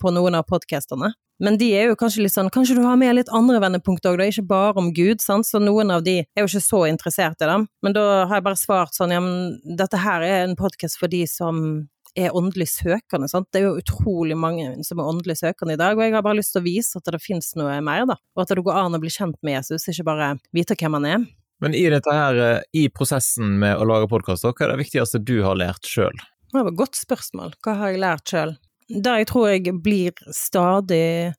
på 0.00 0.12
noen 0.14 0.36
av 0.36 0.46
podkastene. 0.50 1.12
Men 1.42 1.56
de 1.58 1.70
er 1.74 1.88
jo 1.88 1.96
kanskje 1.98 2.22
litt 2.22 2.34
sånn 2.34 2.50
Kanskje 2.54 2.76
du 2.78 2.84
har 2.84 2.98
med 2.98 3.16
litt 3.16 3.30
andre 3.34 3.58
vendepunkt 3.62 4.06
òg, 4.06 4.20
da, 4.20 4.28
ikke 4.30 4.46
bare 4.50 4.78
om 4.78 4.92
Gud, 4.94 5.22
sant, 5.22 5.48
så 5.48 5.58
noen 5.62 5.90
av 5.94 6.04
de 6.06 6.20
er 6.22 6.44
jo 6.44 6.50
ikke 6.50 6.62
så 6.62 6.84
interessert 6.90 7.42
i 7.42 7.48
dem. 7.50 7.66
Men 7.82 7.96
da 7.96 8.04
har 8.28 8.38
jeg 8.38 8.46
bare 8.46 8.60
svart 8.60 8.94
sånn, 8.94 9.14
ja, 9.14 9.22
men 9.22 9.76
dette 9.80 9.98
her 10.02 10.22
er 10.26 10.44
en 10.44 10.58
podkast 10.58 11.00
for 11.00 11.10
de 11.10 11.24
som 11.30 11.86
er 12.14 12.34
åndelig 12.36 12.68
søkende, 12.70 13.28
sant. 13.30 13.48
Det 13.52 13.60
er 13.60 13.68
jo 13.68 13.80
utrolig 13.80 14.36
mange 14.38 14.68
som 14.86 15.00
er 15.00 15.08
åndelig 15.10 15.38
søkende 15.40 15.74
i 15.74 15.80
dag, 15.80 15.96
og 15.96 16.04
jeg 16.04 16.14
har 16.14 16.24
bare 16.24 16.38
lyst 16.38 16.54
til 16.54 16.62
å 16.62 16.66
vise 16.66 17.00
at 17.00 17.10
det 17.10 17.22
finnes 17.22 17.50
noe 17.58 17.78
mer, 17.84 18.04
da. 18.10 18.18
Og 18.36 18.44
at 18.44 18.52
det 18.54 18.64
går 18.66 18.78
an 18.84 18.98
å 18.98 19.00
bli 19.02 19.12
kjent 19.12 19.38
med 19.42 19.58
Jesus, 19.58 19.88
ikke 19.90 20.06
bare 20.10 20.34
vite 20.54 20.78
hvem 20.78 20.98
han 21.00 21.08
er. 21.10 21.24
Men 21.62 21.74
i 21.78 21.84
dette 21.90 22.12
her, 22.12 22.38
eh, 22.42 22.62
i 22.76 22.88
prosessen 22.92 23.56
med 23.58 23.78
å 23.78 23.86
lage 23.88 24.10
podkast, 24.10 24.46
hva 24.46 24.54
er 24.66 24.74
det 24.74 24.84
viktigste 24.84 25.22
du 25.24 25.38
har 25.46 25.58
lært 25.58 25.86
sjøl? 25.88 26.14
Det 26.52 26.60
var 26.60 26.70
et 26.70 26.78
godt 26.78 26.98
spørsmål. 26.98 27.54
Hva 27.64 27.76
har 27.78 27.94
jeg 27.94 28.02
lært 28.02 28.30
sjøl? 28.30 28.56
Det 28.90 29.14
jeg 29.22 29.28
tror 29.30 29.48
jeg 29.48 29.72
blir 29.82 30.12
stadig 30.30 31.34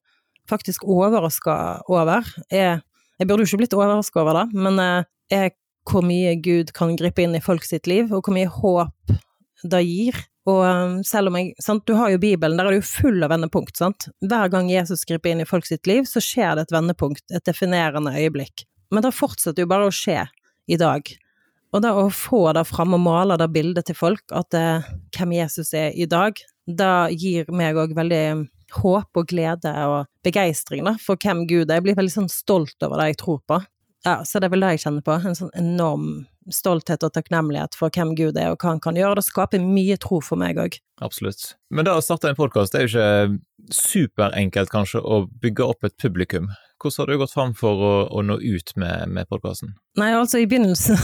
faktisk 0.50 0.84
overraska 0.84 1.82
over, 1.88 2.26
er 2.50 2.82
Jeg 3.16 3.28
burde 3.28 3.46
jo 3.46 3.48
ikke 3.48 3.62
blitt 3.62 3.72
overraska 3.72 4.20
over 4.20 4.34
det, 4.36 4.60
men 4.60 4.78
eh, 4.78 5.04
er 5.32 5.50
hvor 5.88 6.02
mye 6.04 6.34
Gud 6.36 6.74
kan 6.76 6.90
gripe 6.98 7.22
inn 7.24 7.34
i 7.34 7.40
folk 7.40 7.64
sitt 7.64 7.86
liv, 7.88 8.10
og 8.12 8.26
hvor 8.26 8.34
mye 8.36 8.50
håp 8.50 9.14
det 9.64 9.80
gir. 9.86 10.18
Og 10.46 10.62
eh, 10.62 10.96
selv 11.06 11.30
om 11.30 11.38
jeg 11.40 11.54
sant, 11.62 11.84
Du 11.86 11.96
har 11.98 12.12
jo 12.12 12.22
Bibelen, 12.22 12.56
der 12.58 12.68
er 12.68 12.76
det 12.76 12.84
jo 12.84 12.88
full 12.88 13.26
av 13.26 13.32
vendepunkt, 13.34 13.76
sant. 13.78 14.08
Hver 14.22 14.50
gang 14.52 14.70
Jesus 14.70 15.04
griper 15.08 15.32
inn 15.32 15.42
i 15.42 15.48
folk 15.48 15.66
sitt 15.68 15.86
liv, 15.90 16.06
så 16.08 16.22
skjer 16.22 16.56
det 16.56 16.66
et 16.66 16.74
vendepunkt, 16.76 17.24
et 17.34 17.46
definerende 17.46 18.14
øyeblikk. 18.14 18.66
Men 18.94 19.02
det 19.02 19.16
fortsetter 19.16 19.64
jo 19.64 19.70
bare 19.70 19.88
å 19.88 19.94
skje 19.94 20.22
i 20.70 20.78
dag. 20.78 21.08
Og 21.74 21.82
da 21.82 21.92
å 21.98 22.06
få 22.14 22.44
det 22.56 22.66
fram 22.68 22.94
og 22.96 23.02
male 23.02 23.38
det 23.40 23.48
bildet 23.52 23.88
til 23.90 23.98
folk, 23.98 24.22
at 24.30 24.54
eh, 24.56 24.86
hvem 25.16 25.34
Jesus 25.40 25.74
er 25.74 25.96
i 25.98 26.06
dag, 26.08 26.38
det 26.66 26.94
gir 27.18 27.50
meg 27.54 27.78
òg 27.78 27.94
veldig 27.96 28.46
håp 28.76 29.18
og 29.20 29.28
glede 29.30 29.70
og 29.86 30.06
begeistring 30.26 30.86
for 31.02 31.18
hvem 31.22 31.44
Gud 31.46 31.70
er. 31.70 31.78
Jeg 31.78 31.86
blir 31.86 31.98
veldig 31.98 32.14
sånn 32.14 32.32
stolt 32.32 32.82
over 32.82 33.02
det 33.02 33.12
jeg 33.12 33.20
tror 33.22 33.42
på. 33.46 33.60
Ja, 34.04 34.20
så 34.24 34.38
det 34.38 34.48
er 34.48 34.54
vel 34.54 34.64
det 34.64 34.76
jeg 34.76 34.84
kjenner 34.84 35.04
på. 35.06 35.16
En 35.16 35.38
sånn 35.38 35.54
enorm 35.58 36.08
stolthet 36.52 37.02
og 37.02 37.14
takknemlighet 37.14 37.74
for 37.78 37.90
hvem 37.90 38.12
Gud 38.18 38.36
er 38.38 38.52
og 38.52 38.60
hva 38.60 38.74
han 38.74 38.82
kan 38.82 38.98
gjøre. 38.98 39.18
Det 39.18 39.26
skaper 39.26 39.62
mye 39.62 39.96
tro 40.02 40.20
for 40.22 40.38
meg 40.40 40.60
òg. 40.62 40.78
Absolutt. 41.02 41.54
Men 41.74 41.88
da 41.88 41.96
å 41.98 42.04
starte 42.04 42.30
en 42.30 42.38
podkast 42.38 42.76
er 42.76 42.86
jo 42.86 42.92
ikke 42.92 43.74
superenkelt 43.74 44.70
kanskje 44.72 45.02
å 45.02 45.24
bygge 45.42 45.66
opp 45.66 45.88
et 45.88 45.96
publikum. 46.02 46.52
Hvordan 46.82 47.02
har 47.02 47.10
du 47.10 47.20
gått 47.22 47.32
fram 47.32 47.54
for 47.56 47.82
å, 47.82 47.94
å 48.12 48.22
nå 48.22 48.36
ut 48.42 48.74
med, 48.76 49.08
med 49.10 49.28
podkasten? 49.32 49.72
Nei, 49.98 50.12
altså 50.14 50.42
i 50.42 50.48
begynnelsen 50.48 50.98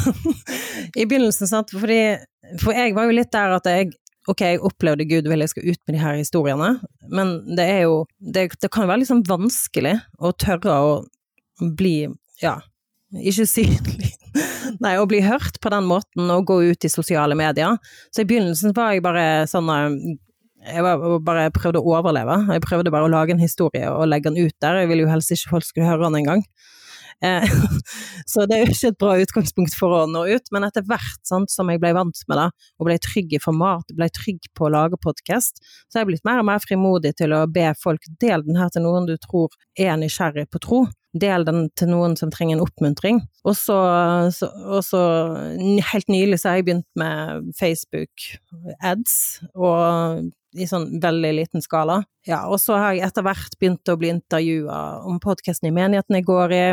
I 1.01 1.07
begynnelsen, 1.09 1.49
sant, 1.49 1.73
fordi 1.73 2.19
For 2.61 2.77
jeg 2.77 2.93
var 2.93 3.09
jo 3.09 3.17
litt 3.17 3.33
der 3.33 3.57
at 3.57 3.69
jeg 3.71 3.95
Ok, 4.29 4.45
jeg 4.45 4.61
opplevde 4.63 5.09
Gud 5.09 5.27
vil 5.27 5.43
jeg 5.43 5.51
skal 5.51 5.65
ut 5.73 5.81
med 5.81 5.97
de 5.97 6.03
her 6.03 6.19
historiene, 6.21 6.69
men 7.11 7.33
det 7.57 7.65
er 7.73 7.81
jo 7.89 8.03
Det, 8.21 8.51
det 8.61 8.71
kan 8.71 8.85
være 8.87 9.01
liksom 9.03 9.25
vanskelig 9.27 9.97
å 10.21 10.35
tørre 10.37 10.77
å 10.77 10.93
bli 11.81 11.97
Ja, 12.45 12.59
ikke 13.21 13.47
synlig 13.49 14.13
Nei, 14.83 14.97
å 14.97 15.07
bli 15.09 15.21
hørt 15.25 15.59
på 15.61 15.71
den 15.73 15.85
måten 15.85 16.31
og 16.33 16.47
gå 16.49 16.57
ut 16.73 16.85
i 16.87 16.91
sosiale 16.91 17.37
medier. 17.37 17.77
Så 18.15 18.23
i 18.23 18.29
begynnelsen 18.29 18.73
var 18.77 18.95
jeg 18.95 19.05
bare 19.05 19.25
sånn 19.51 19.69
jeg 20.63 20.85
bare 21.27 21.51
prøvde 21.55 21.83
å 21.83 21.97
overleve. 21.99 22.39
Jeg 22.55 22.63
prøvde 22.65 22.93
bare 22.95 23.09
å 23.09 23.13
lage 23.13 23.35
en 23.35 23.43
historie 23.43 23.91
og 23.91 24.07
legge 24.09 24.31
den 24.31 24.47
ut 24.47 24.55
der. 24.63 24.81
Jeg 24.81 24.91
ville 24.93 25.05
jo 25.05 25.11
helst 25.11 25.35
ikke 25.35 25.57
folk 25.57 25.67
skulle 25.67 25.91
høre 25.91 26.07
den 26.07 26.21
engang. 26.23 26.45
Eh, 27.23 27.45
så 28.31 28.47
det 28.47 28.57
er 28.57 28.65
jo 28.65 28.73
ikke 28.73 28.93
et 28.93 29.01
bra 29.03 29.17
utgangspunkt 29.23 29.77
for 29.79 29.95
å 29.95 30.07
nå 30.11 30.25
ut, 30.33 30.49
men 30.55 30.67
etter 30.67 30.87
hvert 30.89 31.21
sant, 31.29 31.53
som 31.55 31.71
jeg 31.71 31.83
ble 31.83 31.93
vant 31.97 32.25
med 32.31 32.41
det, 32.41 32.49
og 32.79 32.89
ble 32.89 32.99
trygg 33.03 33.37
i 33.37 33.43
format, 33.43 33.95
ble 33.99 34.09
trygg 34.15 34.49
på 34.59 34.67
å 34.67 34.73
lage 34.75 34.99
podkast, 35.03 35.63
så 35.87 35.99
er 35.99 36.05
jeg 36.05 36.13
blitt 36.13 36.27
mer 36.27 36.43
og 36.43 36.49
mer 36.51 36.63
frimodig 36.65 37.15
til 37.19 37.35
å 37.37 37.45
be 37.51 37.69
folk 37.83 38.07
dele 38.23 38.43
den 38.47 38.59
her 38.59 38.73
til 38.75 38.87
noen 38.87 39.07
du 39.11 39.15
tror 39.23 39.55
er 39.79 39.95
nysgjerrig 40.01 40.49
på 40.51 40.63
tro. 40.67 40.85
Del 41.13 41.45
den 41.45 41.67
til 41.77 41.91
noen 41.93 42.15
som 42.17 42.31
trenger 42.33 42.57
en 42.57 42.65
oppmuntring. 42.65 43.19
Og 43.45 43.57
så, 43.59 43.77
og 44.65 44.81
så 44.87 45.03
helt 45.93 46.09
nylig 46.09 46.39
så 46.41 46.51
har 46.51 46.61
jeg 46.61 46.69
begynt 46.71 46.89
med 46.97 47.51
Facebook 47.59 48.31
ads, 48.81 49.43
og 49.53 50.31
i 50.53 50.69
sånn 50.69 50.89
veldig 51.03 51.35
liten 51.37 51.65
skala. 51.65 52.03
Ja, 52.29 52.45
og 52.49 52.61
så 52.63 52.77
har 52.79 52.97
jeg 52.97 53.07
etter 53.09 53.25
hvert 53.27 53.57
begynt 53.61 53.89
å 53.89 53.99
bli 54.01 54.13
intervjua 54.13 54.81
om 55.09 55.21
podkasten 55.23 55.71
i 55.71 55.75
menigheten 55.75 56.19
jeg 56.19 56.29
går 56.29 56.55
i. 56.57 56.65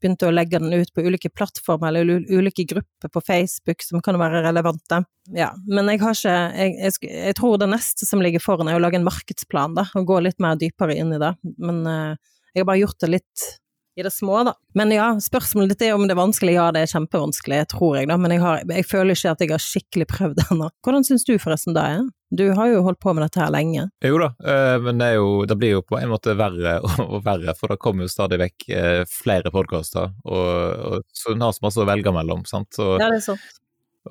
Begynte 0.00 0.30
å 0.30 0.32
legge 0.32 0.58
den 0.62 0.72
ut 0.72 0.90
på 0.96 1.04
ulike 1.04 1.28
plattformer 1.32 1.92
eller 1.92 2.24
ulike 2.30 2.64
grupper 2.68 3.12
på 3.12 3.22
Facebook 3.24 3.84
som 3.84 4.02
kan 4.04 4.18
være 4.20 4.42
relevante. 4.46 5.02
Ja, 5.36 5.50
men 5.68 5.90
jeg 5.92 6.00
har 6.02 6.16
ikke 6.16 6.36
jeg, 6.56 6.76
jeg, 6.78 7.10
jeg, 7.10 7.36
tror 7.38 7.58
det 7.60 7.68
neste 7.70 8.08
som 8.08 8.22
ligger 8.24 8.42
foran 8.42 8.70
er 8.70 8.78
å 8.78 8.82
lage 8.82 8.98
en 8.98 9.06
markedsplan, 9.06 9.76
da, 9.76 9.86
og 9.94 10.08
gå 10.08 10.22
litt 10.24 10.40
mer 10.42 10.58
dypere 10.60 10.96
inn 10.96 11.12
i 11.14 11.20
det. 11.20 11.34
Men 11.60 11.82
uh, 11.84 12.38
jeg 12.54 12.64
har 12.64 12.70
bare 12.72 12.82
gjort 12.82 13.04
det 13.04 13.12
litt 13.18 13.50
i 13.98 14.04
det 14.06 14.12
små, 14.14 14.42
da. 14.46 14.54
Men 14.74 14.92
ja, 14.94 15.08
spørsmålet 15.20 15.74
ditt 15.74 15.88
er 15.88 15.96
om 15.96 16.06
det 16.06 16.14
er 16.14 16.20
vanskelig. 16.20 16.54
Ja, 16.56 16.68
det 16.74 16.84
er 16.84 16.92
kjempevanskelig, 16.92 17.60
tror 17.72 17.98
jeg, 17.98 18.08
da. 18.10 18.16
Men 18.20 18.34
jeg, 18.34 18.42
har, 18.44 18.62
jeg 18.68 18.86
føler 18.88 19.18
ikke 19.18 19.34
at 19.34 19.44
jeg 19.44 19.52
har 19.52 19.64
skikkelig 19.64 20.08
prøvd 20.12 20.38
det 20.38 20.46
ennå. 20.54 20.70
Hvordan 20.86 21.06
syns 21.06 21.26
du 21.28 21.34
forresten 21.42 21.76
det 21.76 21.84
er? 21.96 22.02
Du 22.30 22.44
har 22.54 22.70
jo 22.70 22.84
holdt 22.86 23.00
på 23.02 23.12
med 23.16 23.24
dette 23.26 23.40
her 23.42 23.50
lenge. 23.50 23.88
Jo 24.06 24.20
da, 24.22 24.28
eh, 24.46 24.76
men 24.84 25.00
det, 25.02 25.08
jo, 25.16 25.30
det 25.50 25.56
blir 25.58 25.74
jo 25.74 25.82
på 25.82 25.98
en 25.98 26.12
måte 26.12 26.36
verre 26.38 26.76
og 27.08 27.24
verre, 27.26 27.56
for 27.58 27.72
det 27.72 27.80
kommer 27.82 28.06
jo 28.06 28.12
stadig 28.12 28.38
vekk 28.44 28.68
eh, 28.76 29.00
flere 29.10 29.50
podkaster, 29.54 30.12
og, 30.22 30.52
og, 30.86 31.08
så 31.10 31.34
en 31.34 31.42
har 31.42 31.56
så 31.56 31.66
masse 31.66 31.82
å 31.82 31.88
velge 31.88 32.14
mellom, 32.14 32.46
sant. 32.46 32.70
Så, 32.76 32.92
ja, 33.02 33.10
det 33.10 33.18
er 33.18 33.26
sant. 33.32 33.58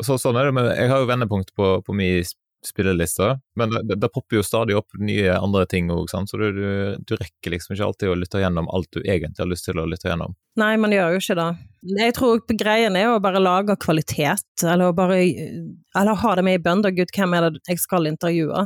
Så, 0.06 0.20
sånn 0.22 0.38
er 0.38 0.50
det, 0.50 0.54
men 0.54 0.68
jeg 0.70 0.92
har 0.92 1.02
jo 1.02 1.08
vendepunkt 1.10 1.56
på, 1.58 1.72
på 1.86 1.96
min 1.96 2.28
spillelista, 2.66 3.40
men 3.56 3.72
det, 3.88 3.96
det, 3.96 4.10
popper 4.12 4.40
jo 4.40 4.44
stadig 4.44 4.76
opp 4.76 4.98
nye 5.00 5.32
andre 5.38 5.64
ting 5.70 5.88
òg, 5.94 6.10
så 6.12 6.38
du, 6.38 6.50
du, 6.56 6.98
du, 7.08 7.14
rekker 7.16 7.54
liksom 7.54 7.76
ikke 7.76 7.88
alltid 7.88 8.12
å 8.12 8.18
lytte 8.20 8.42
gjennom 8.42 8.68
alt 8.76 8.90
du 8.96 9.00
egentlig 9.00 9.40
har 9.40 9.50
lyst 9.50 9.70
til 9.70 9.80
å 9.80 9.88
lytte 9.88 10.12
gjennom. 10.12 10.36
Nei, 10.60 10.74
man 10.82 10.94
gjør 10.94 11.16
jo 11.16 11.22
ikke 11.24 11.38
det. 11.40 11.50
Jeg 11.96 12.16
tror 12.18 12.42
greien 12.60 12.98
er 13.00 13.14
å 13.14 13.22
bare 13.24 13.42
lage 13.42 13.78
kvalitet, 13.80 14.66
eller 14.68 14.96
bare 14.98 15.22
eller 15.24 16.20
ha 16.24 16.36
det 16.36 16.46
med 16.48 16.60
i 16.60 16.64
bønder. 16.64 16.96
gud, 16.96 17.14
hvem 17.16 17.38
er 17.38 17.48
det 17.48 17.64
jeg 17.70 17.80
skal 17.80 18.10
intervjue? 18.12 18.66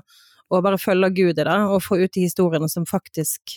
Og 0.53 0.65
bare 0.65 0.81
følge 0.81 1.13
Gud 1.15 1.39
i 1.39 1.45
det, 1.45 1.47
og 1.49 1.81
få 1.81 1.97
ut 2.01 2.13
de 2.13 2.25
historiene 2.27 2.67
som 2.69 2.85
faktisk 2.85 3.55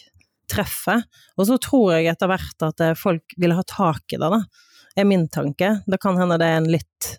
treffer. 0.49 1.03
Og 1.37 1.49
så 1.49 1.59
tror 1.61 1.97
jeg 1.97 2.13
etter 2.13 2.31
hvert 2.31 2.65
at 2.65 2.81
eh, 2.85 2.97
folk 2.97 3.35
vil 3.41 3.53
ha 3.57 3.65
tak 3.69 4.15
i 4.15 4.21
det, 4.21 4.31
da 4.33 4.45
er 4.97 5.05
min 5.05 5.29
tanke. 5.29 5.81
Det 5.87 5.99
kan 6.01 6.17
hende 6.17 6.39
det 6.41 6.47
er 6.49 6.61
en 6.61 6.71
litt 6.73 7.11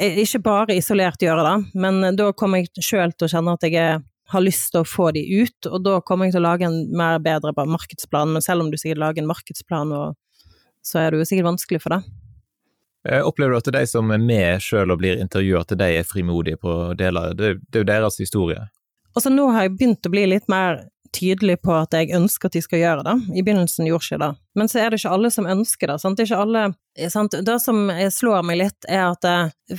ikke 0.00 0.42
bare 0.44 0.76
isolert 0.78 1.22
gjøre 1.22 1.44
det, 1.46 1.56
men 1.80 2.04
eh, 2.04 2.16
da 2.16 2.30
kommer 2.32 2.62
jeg 2.62 2.84
sjøl 2.84 3.12
til 3.14 3.28
å 3.28 3.32
kjenne 3.34 3.56
at 3.58 3.66
jeg 3.68 4.00
har 4.30 4.44
lyst 4.44 4.70
til 4.72 4.84
å 4.84 4.86
få 4.86 5.10
de 5.16 5.24
ut, 5.42 5.66
og 5.66 5.82
da 5.84 5.98
kommer 6.06 6.28
jeg 6.28 6.36
til 6.36 6.44
å 6.44 6.48
lage 6.48 6.68
en 6.68 6.84
mer 6.96 7.18
bedre 7.22 7.52
markedsplan, 7.56 8.30
men 8.36 8.44
selv 8.44 8.62
om 8.64 8.70
du 8.70 8.78
sikkert 8.78 9.02
lager 9.02 9.24
en 9.24 9.30
markedsplan, 9.30 9.94
så 10.86 11.00
er 11.00 11.10
det 11.10 11.20
jo 11.20 11.28
sikkert 11.28 11.50
vanskelig 11.50 11.82
for 11.82 11.96
det. 11.96 12.00
Eh, 13.08 13.22
opplever 13.24 13.56
du 13.56 13.58
at 13.58 13.72
de 13.72 13.86
som 13.88 14.10
er 14.12 14.20
med 14.20 14.62
sjøl 14.62 14.92
og 14.92 15.00
blir 15.00 15.20
intervjua, 15.20 15.64
at 15.64 15.74
de 15.80 15.88
er 15.98 16.06
frimodige 16.06 16.60
på 16.60 16.76
deler? 17.00 17.34
Det, 17.34 17.54
det 17.68 17.80
er 17.80 17.84
jo 17.84 17.90
deres 17.90 18.20
historie. 18.20 18.66
Altså 19.16 19.32
nå 19.32 19.48
har 19.54 19.66
jeg 19.66 19.76
begynt 19.78 20.06
å 20.06 20.12
bli 20.12 20.26
litt 20.30 20.46
mer 20.52 20.84
tydelig 21.16 21.58
på 21.64 21.74
at 21.74 21.94
jeg 21.96 22.12
ønsker 22.16 22.48
at 22.48 22.56
de 22.56 22.62
skal 22.64 22.82
gjøre 22.82 23.04
det. 23.06 23.16
I 23.34 23.42
begynnelsen 23.42 23.88
gjorde 23.88 24.06
ikke 24.06 24.20
det. 24.22 24.30
Men 24.58 24.70
så 24.70 24.80
er 24.80 24.90
det 24.90 25.00
ikke 25.00 25.12
alle 25.14 25.30
som 25.34 25.48
ønsker 25.50 25.90
det. 25.90 25.96
Sant? 26.02 26.20
Det 26.20 26.36
alle 26.36 26.64
sant? 27.12 27.34
Det 27.46 27.56
som 27.62 27.90
slår 28.12 28.46
meg 28.46 28.60
litt, 28.60 28.88
er 28.88 29.04
at 29.08 29.26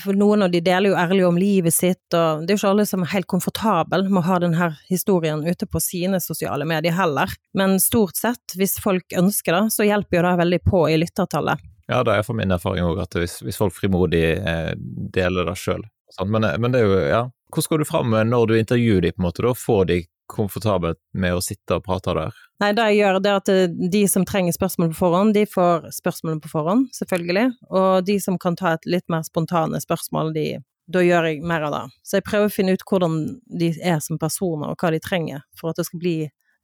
for 0.02 0.18
noen 0.18 0.46
av 0.46 0.54
de 0.54 0.62
deler 0.64 0.92
jo 0.92 1.00
ærlig 1.00 1.26
om 1.28 1.40
livet 1.40 1.76
sitt, 1.76 2.04
og 2.16 2.46
det 2.46 2.54
er 2.54 2.56
jo 2.56 2.62
ikke 2.62 2.74
alle 2.76 2.88
som 2.90 3.04
er 3.06 3.14
helt 3.16 3.30
komfortable 3.32 4.06
med 4.08 4.22
å 4.24 4.28
ha 4.30 4.40
denne 4.44 4.70
historien 4.90 5.44
ute 5.48 5.68
på 5.68 5.82
sine 5.84 6.22
sosiale 6.24 6.68
medier 6.68 6.96
heller. 6.98 7.34
Men 7.58 7.80
stort 7.84 8.20
sett, 8.20 8.56
hvis 8.56 8.78
folk 8.84 9.18
ønsker 9.18 9.58
det, 9.58 9.66
så 9.76 9.88
hjelper 9.88 10.20
jo 10.20 10.26
det 10.28 10.38
veldig 10.46 10.64
på 10.68 10.88
i 10.92 10.98
lyttertallet. 11.02 11.68
Ja, 11.92 12.04
det 12.08 12.14
er 12.16 12.24
for 12.24 12.38
min 12.38 12.54
erfaring 12.54 12.86
òg, 12.88 13.02
at 13.04 13.16
hvis, 13.20 13.42
hvis, 13.44 13.60
folk 13.60 13.76
frimodig 13.76 14.24
eh, 14.38 14.72
deler 15.12 15.50
det 15.50 15.58
sjøl. 15.60 15.84
Men, 16.24 16.48
men, 16.60 16.72
det 16.72 16.82
er 16.82 16.88
jo, 16.88 17.00
ja, 17.08 17.22
hvordan 17.52 17.72
går 17.72 17.82
du 17.82 17.88
fram 17.88 18.16
når 18.30 18.48
du 18.48 18.58
intervjuer 18.58 19.04
dem, 19.04 19.16
på 19.16 19.22
en 19.22 19.28
måte, 19.28 19.44
da? 19.44 19.52
Får 19.58 19.86
de 19.90 19.98
komfortabelt 20.32 21.00
med 21.14 21.36
å 21.36 21.44
sitte 21.44 21.78
og 21.78 21.86
prate 21.86 22.16
der? 22.18 22.42
Nei, 22.62 22.72
det 22.78 22.88
jeg 22.92 23.00
gjør, 23.02 23.20
det 23.22 23.32
er 23.32 23.40
at 23.42 23.52
eh, 23.52 23.78
de 23.94 24.02
som 24.10 24.26
trenger 24.28 24.56
spørsmål 24.56 24.92
på 24.94 25.00
forhånd, 25.02 25.36
de 25.38 25.46
får 25.50 25.90
spørsmålene 25.98 26.44
på 26.44 26.52
forhånd, 26.52 26.90
selvfølgelig. 26.98 27.48
Og 27.70 28.06
de 28.08 28.18
som 28.24 28.38
kan 28.42 28.58
ta 28.60 28.76
et 28.76 28.90
litt 28.90 29.08
mer 29.12 29.26
spontane 29.28 29.82
spørsmål, 29.84 30.34
de, 30.38 30.46
da 30.92 31.04
gjør 31.06 31.30
jeg 31.30 31.42
mer 31.48 31.68
av 31.68 31.76
det. 31.76 31.84
Så 32.06 32.20
jeg 32.20 32.28
prøver 32.28 32.52
å 32.52 32.54
finne 32.54 32.76
ut 32.78 32.86
hvordan 32.88 33.18
de 33.62 33.74
er 33.78 34.00
som 34.04 34.22
personer, 34.22 34.72
og 34.72 34.82
hva 34.82 34.94
de 34.94 35.02
trenger 35.04 35.44
for 35.58 35.72
at 35.72 35.82
det 35.82 35.88
skal 35.90 36.04
bli 36.04 36.16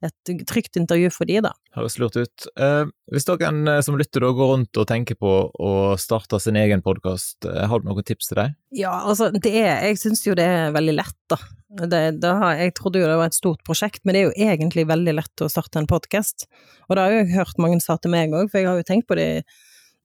et 0.04 0.46
trygt 0.46 0.78
intervju 0.78 1.10
for 1.10 1.26
de, 1.26 1.40
da. 1.42 1.50
Høres 1.74 1.96
lurt 1.98 2.16
ut. 2.18 2.46
Eh, 2.60 2.90
hvis 3.10 3.26
noen 3.26 3.70
eh, 3.70 3.80
som 3.82 3.96
lytter 3.98 4.22
da 4.22 4.30
går 4.36 4.50
rundt 4.52 4.78
og 4.78 4.86
tenker 4.90 5.18
på 5.18 5.32
å 5.50 5.72
starte 5.98 6.38
sin 6.42 6.58
egen 6.60 6.84
podkast, 6.84 7.42
eh, 7.48 7.64
har 7.70 7.82
du 7.82 7.88
noen 7.88 8.06
tips 8.06 8.30
til 8.30 8.40
deg? 8.40 8.54
Ja, 8.78 8.92
altså 9.00 9.32
det 9.34 9.50
er 9.50 9.82
Jeg 9.88 9.98
syns 9.98 10.22
jo 10.26 10.36
det 10.38 10.46
er 10.46 10.74
veldig 10.76 10.94
lett, 11.00 11.18
da. 11.30 11.40
Det, 11.82 12.02
det 12.22 12.34
har, 12.40 12.60
jeg 12.62 12.76
trodde 12.78 13.02
jo 13.02 13.10
det 13.10 13.18
var 13.20 13.32
et 13.32 13.36
stort 13.36 13.64
prosjekt, 13.66 14.04
men 14.04 14.14
det 14.14 14.20
er 14.20 14.28
jo 14.28 14.48
egentlig 14.48 14.86
veldig 14.88 15.16
lett 15.18 15.44
å 15.44 15.50
starte 15.52 15.82
en 15.82 15.90
podkast. 15.90 16.46
Og 16.86 16.96
det 16.96 17.04
har 17.04 17.16
jeg 17.18 17.34
hørt 17.34 17.60
mange 17.60 17.82
sa 17.84 17.98
til 17.98 18.14
meg 18.14 18.32
òg, 18.32 18.52
for 18.52 18.62
jeg 18.62 18.70
har 18.70 18.78
jo 18.78 18.86
tenkt 18.88 19.10
på 19.10 19.18
det 19.18 19.44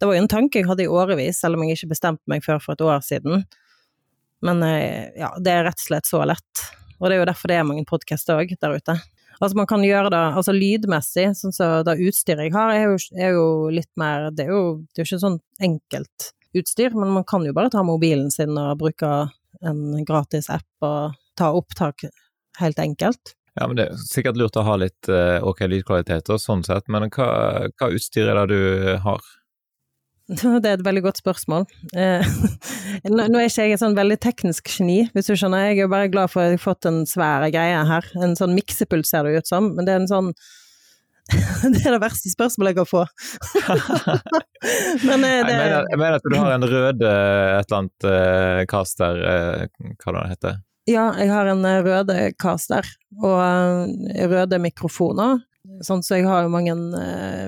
Det 0.02 0.10
var 0.10 0.18
jo 0.18 0.24
en 0.26 0.32
tanke 0.32 0.60
jeg 0.60 0.68
hadde 0.68 0.84
i 0.84 0.92
årevis, 0.92 1.38
selv 1.40 1.56
om 1.56 1.64
jeg 1.64 1.78
ikke 1.78 1.94
bestemte 1.94 2.26
meg 2.28 2.44
før 2.44 2.58
for 2.60 2.74
et 2.74 2.82
år 2.82 3.06
siden. 3.06 3.46
Men 4.44 4.60
ja, 5.16 5.30
det 5.40 5.54
er 5.54 5.64
rett 5.70 5.80
og 5.80 5.86
slett 5.86 6.10
så 6.10 6.26
lett. 6.28 6.64
Og 6.98 7.08
det 7.08 7.16
er 7.16 7.22
jo 7.22 7.30
derfor 7.30 7.48
det 7.48 7.56
er 7.56 7.70
mange 7.70 7.86
podkaster 7.88 8.42
òg 8.42 8.52
der 8.60 8.76
ute. 8.76 8.98
Altså 9.44 9.60
man 9.60 9.68
kan 9.68 9.84
gjøre 9.84 10.12
det 10.14 10.22
altså 10.40 10.54
lydmessig, 10.56 11.26
sånn 11.36 11.52
som 11.52 11.58
så 11.58 11.70
det 11.84 11.98
utstyret 12.08 12.48
jeg 12.48 12.54
har, 12.56 12.72
er 12.72 12.86
jo, 12.88 13.00
er 13.20 13.36
jo, 13.36 13.48
litt 13.76 13.92
mer 14.00 14.30
Det 14.32 14.46
er 14.46 14.54
jo, 14.54 14.64
det 14.88 15.02
er 15.02 15.04
jo 15.04 15.10
ikke 15.10 15.26
sånn 15.26 15.40
enkelt 15.68 16.30
utstyr, 16.56 16.96
men 16.96 17.12
man 17.18 17.26
kan 17.28 17.44
jo 17.44 17.52
bare 17.56 17.72
ta 17.74 17.84
mobilen 17.84 18.30
sin 18.32 18.56
og 18.62 18.78
bruke 18.80 19.10
en 19.64 19.82
gratis 20.08 20.48
app 20.54 20.86
og 20.86 21.18
ta 21.40 21.50
opptak 21.58 22.06
helt 22.60 22.80
enkelt. 22.80 23.34
Ja, 23.58 23.68
men 23.68 23.78
det 23.78 23.90
er 23.90 24.02
sikkert 24.02 24.40
lurt 24.40 24.58
å 24.58 24.66
ha 24.66 24.78
litt 24.80 25.10
uh, 25.12 25.44
ok 25.46 25.66
lydkvalitet 25.70 26.32
og 26.34 26.42
sånn 26.42 26.64
sett, 26.66 26.88
men 26.94 27.10
hva, 27.14 27.28
hva 27.74 27.90
utstyr 27.94 28.32
er 28.32 28.40
det 28.40 28.56
du 28.56 29.02
har? 29.04 29.28
Det 30.64 30.70
er 30.70 30.78
et 30.78 30.86
veldig 30.86 31.04
godt 31.04 31.20
spørsmål. 31.20 31.66
Eh, 32.00 32.24
nå 33.12 33.26
er 33.28 33.48
ikke 33.50 33.68
jeg 33.68 33.76
et 33.76 33.82
sånn 33.82 33.98
veldig 33.98 34.20
teknisk 34.24 34.72
geni, 34.72 35.04
hvis 35.14 35.30
du 35.30 35.36
skjønner. 35.36 35.72
Jeg 35.72 35.84
er 35.84 35.92
bare 35.92 36.12
glad 36.12 36.32
for 36.32 36.44
at 36.44 36.54
jeg 36.54 36.62
har 36.62 36.66
fått 36.66 36.88
en 36.90 37.04
svær 37.10 37.46
greie 37.54 37.86
her. 37.90 38.12
En 38.24 38.38
sånn 38.40 38.56
miksepult 38.56 39.10
ser 39.10 39.28
det 39.28 39.44
ut 39.44 39.50
som, 39.50 39.74
men 39.76 39.88
det 39.88 39.96
er 39.96 40.04
en 40.04 40.12
sånn 40.12 40.34
det 41.72 41.80
er 41.86 41.96
det 41.96 42.02
verste 42.04 42.28
spørsmålet 42.32 42.74
jeg 42.74 42.80
kan 42.82 42.88
få. 42.90 43.04
men 45.08 45.24
eh, 45.24 45.40
det... 45.48 45.54
jeg, 45.54 45.60
mener, 45.60 45.88
jeg, 45.88 46.00
mener, 46.02 46.18
at 46.18 46.28
du 46.28 46.36
har 46.36 46.52
en 46.52 46.68
rød 46.68 47.06
eh, 47.08 47.54
et 47.56 47.70
eller 47.70 47.78
annet 47.80 48.08
uh, 48.08 48.62
caster, 48.70 49.22
uh, 49.24 49.94
hva 50.04 50.16
det 50.18 50.26
heter? 50.34 50.60
Ja, 50.92 51.06
jeg 51.16 51.32
har 51.32 51.48
en 51.48 51.64
røde 51.86 52.18
caster 52.36 52.88
og 53.24 53.40
røde 54.34 54.60
mikrofoner. 54.60 55.40
Sånn, 55.84 56.04
så 56.04 56.20
jeg 56.20 56.28
har 56.28 56.44
jo 56.44 56.52
mange 56.52 56.74
uh, 56.76 57.48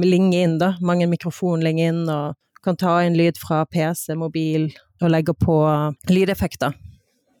linjer 0.00 0.46
inn, 0.46 0.58
da. 0.60 0.74
Mange 0.84 1.08
mikrofonlinjer 1.10 1.92
inn, 1.92 2.04
og 2.08 2.38
kan 2.64 2.78
ta 2.80 3.00
inn 3.04 3.18
lyd 3.18 3.40
fra 3.40 3.64
PC, 3.68 4.14
mobil, 4.20 4.70
og 5.00 5.12
legge 5.12 5.34
på 5.36 5.56
lydeffekter. 6.08 6.76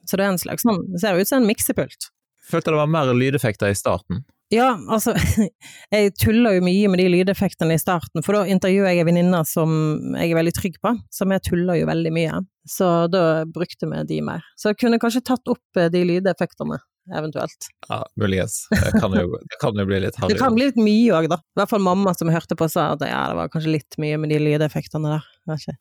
Så 0.08 0.18
det 0.18 0.26
er 0.26 0.32
en 0.32 0.40
slags 0.40 0.64
sånn 0.64 0.80
Det 0.90 1.02
ser 1.02 1.18
ut 1.18 1.28
som 1.28 1.42
en 1.42 1.48
miksepult. 1.48 2.10
Følte 2.50 2.72
det 2.72 2.80
var 2.80 2.90
mer 2.90 3.12
lydeffekter 3.14 3.70
i 3.70 3.78
starten? 3.78 4.24
Ja, 4.50 4.72
altså 4.90 5.14
Jeg 5.94 6.14
tuller 6.18 6.56
jo 6.56 6.64
mye 6.66 6.88
med 6.90 6.98
de 6.98 7.06
lydeffektene 7.12 7.76
i 7.76 7.80
starten, 7.80 8.24
for 8.26 8.34
da 8.34 8.42
intervjuer 8.50 8.90
jeg 8.90 9.04
en 9.04 9.10
venninne 9.12 9.42
som 9.46 9.70
jeg 10.16 10.32
er 10.32 10.40
veldig 10.40 10.54
trygg 10.56 10.80
på, 10.82 10.96
som 11.14 11.34
jeg 11.34 11.44
tuller 11.46 11.78
jo 11.78 11.90
veldig 11.90 12.12
mye. 12.16 12.40
Så 12.68 12.88
da 13.12 13.44
brukte 13.46 13.88
vi 13.92 14.02
de 14.08 14.20
mer. 14.26 14.44
Så 14.58 14.72
jeg 14.72 14.80
kunne 14.82 14.98
kanskje 15.02 15.22
tatt 15.30 15.52
opp 15.52 15.78
eh, 15.78 15.90
de 15.92 16.02
lydeffektene 16.08 16.80
eventuelt. 17.16 17.70
Ja, 17.88 18.02
muligens. 18.20 18.62
Det 18.70 18.94
kan 19.00 19.14
jo, 19.16 19.38
det 19.40 19.60
kan 19.62 19.78
jo 19.78 19.86
bli 19.88 20.00
litt 20.06 20.18
harry. 20.20 20.34
Det 20.34 20.40
kan 20.40 20.56
bli 20.56 20.70
litt 20.70 20.80
mye 20.80 21.20
òg, 21.20 21.30
da. 21.32 21.40
I 21.40 21.62
hvert 21.62 21.74
fall 21.74 21.84
mamma 21.84 22.14
som 22.16 22.32
hørte 22.32 22.58
på 22.58 22.68
sa 22.70 22.92
at 22.94 23.04
ja, 23.06 23.22
det 23.30 23.38
var 23.38 23.52
kanskje 23.52 23.76
litt 23.78 24.00
mye 24.02 24.20
med 24.20 24.34
de 24.34 24.42
lydeffektene 24.42 25.16
der. 25.16 25.30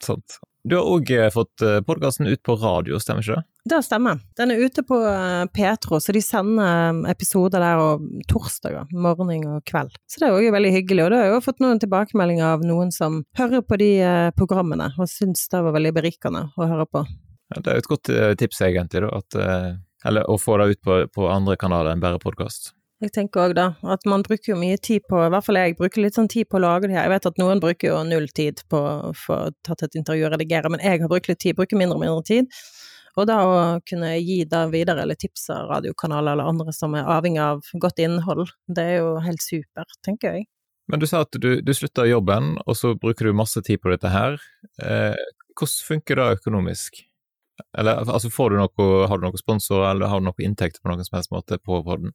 Sant. 0.01 0.39
Du 0.67 0.75
har 0.75 0.87
òg 0.91 1.11
eh, 1.15 1.29
fått 1.31 1.63
eh, 1.63 1.79
podkasten 1.87 2.27
ut 2.27 2.41
på 2.43 2.55
radio, 2.59 2.99
stemmer 2.99 3.23
ikke 3.23 3.37
det? 3.37 3.71
Det 3.71 3.79
stemmer. 3.85 4.19
Den 4.37 4.51
er 4.51 4.63
ute 4.65 4.83
på 4.87 4.97
eh, 5.07 5.45
Petro, 5.55 6.01
så 6.03 6.15
de 6.15 6.21
sender 6.23 6.99
episoder 7.11 7.63
der 7.63 7.79
og 7.79 8.03
torsdager, 8.29 8.89
morgen 8.91 9.31
og 9.47 9.63
kveld. 9.69 9.95
Så 10.09 10.19
det 10.19 10.27
er 10.27 10.35
òg 10.35 10.49
veldig 10.55 10.73
hyggelig, 10.75 11.05
og 11.05 11.13
da 11.13 11.21
har 11.21 11.29
jeg 11.29 11.37
jo 11.37 11.45
fått 11.47 11.63
noen 11.63 11.79
tilbakemeldinger 11.83 12.57
av 12.57 12.65
noen 12.67 12.91
som 12.95 13.21
hører 13.39 13.63
på 13.63 13.79
de 13.79 13.91
programmene, 14.37 14.91
og 14.99 15.11
syns 15.11 15.47
det 15.51 15.63
var 15.63 15.77
veldig 15.77 15.95
berikende 15.95 16.49
å 16.57 16.67
høre 16.67 16.87
på. 16.91 17.05
Ja, 17.49 17.61
det 17.63 17.71
er 17.71 17.79
jo 17.79 17.85
et 17.85 17.93
godt 17.93 18.11
tips, 18.41 18.59
egentlig, 18.67 19.05
da, 19.07 19.21
at 19.23 19.39
eller 20.05 20.27
å 20.29 20.37
få 20.39 20.57
det 20.61 20.73
ut 20.73 20.81
på, 20.85 20.99
på 21.13 21.29
andre 21.31 21.57
kanaler 21.59 21.93
enn 21.93 22.03
bare 22.03 22.21
podkast. 22.21 22.73
Jeg 22.99 23.13
tenker 23.15 23.45
òg 23.45 23.53
da, 23.55 23.69
at 23.87 24.03
man 24.11 24.25
bruker 24.27 24.51
jo 24.51 24.57
mye 24.59 24.75
tid 24.83 25.05
på, 25.07 25.21
i 25.23 25.31
hvert 25.31 25.45
fall 25.45 25.55
jeg 25.55 25.77
bruker 25.79 26.03
litt 26.03 26.17
sånn 26.19 26.27
tid 26.31 26.49
på 26.51 26.59
å 26.59 26.63
lage 26.65 26.89
det 26.89 26.97
her. 26.97 27.05
Jeg 27.07 27.13
vet 27.13 27.29
at 27.29 27.39
noen 27.39 27.61
bruker 27.63 27.93
jo 27.93 28.01
null 28.03 28.27
tid 28.35 28.59
på 28.71 28.79
å 28.79 29.13
få 29.15 29.37
tatt 29.63 29.85
et 29.87 29.95
intervju 30.01 30.27
og 30.27 30.33
redigere, 30.33 30.71
men 30.73 30.83
jeg 30.83 30.99
har 30.99 31.11
brukt 31.11 31.31
litt 31.31 31.39
tid, 31.39 31.55
bruker 31.55 31.79
mindre 31.79 31.95
og 31.95 32.03
mindre 32.03 32.25
tid. 32.27 32.59
Og 33.15 33.27
da 33.27 33.39
å 33.47 33.55
kunne 33.87 34.11
gi 34.19 34.43
det 34.51 34.65
videre, 34.73 35.05
eller 35.05 35.19
tipse 35.19 35.55
radiokanaler 35.71 36.35
eller 36.35 36.51
andre 36.51 36.75
som 36.75 36.95
er 36.95 37.07
avhengig 37.07 37.41
av 37.43 37.63
godt 37.81 38.03
innhold, 38.03 38.51
det 38.67 38.85
er 38.91 38.99
jo 38.99 39.15
helt 39.23 39.43
supert, 39.43 39.95
tenker 40.05 40.35
jeg. 40.35 40.49
Men 40.91 40.99
du 41.01 41.07
sa 41.07 41.23
at 41.23 41.35
du, 41.39 41.51
du 41.61 41.73
slutta 41.75 42.07
jobben, 42.09 42.55
og 42.65 42.77
så 42.77 42.95
bruker 42.99 43.29
du 43.29 43.37
masse 43.37 43.61
tid 43.65 43.79
på 43.79 43.93
dette 43.93 44.11
her. 44.11 44.39
Eh, 44.81 45.27
hvordan 45.55 45.85
funker 45.87 46.19
det 46.19 46.27
økonomisk? 46.39 47.03
Eller 47.77 48.01
altså, 48.05 48.31
får 48.33 48.53
du 48.53 48.59
noe, 48.61 48.89
har 49.09 49.19
du 49.19 49.27
noen 49.27 49.41
sponsor, 49.41 49.85
eller 49.89 50.11
har 50.11 50.21
du 50.21 50.29
noen 50.29 50.49
inntekter 50.49 50.83
på 50.83 50.91
noen 50.91 51.05
som 51.05 51.19
helst 51.19 51.33
måte 51.33 51.59
på 51.61 51.81
podden? 51.85 52.13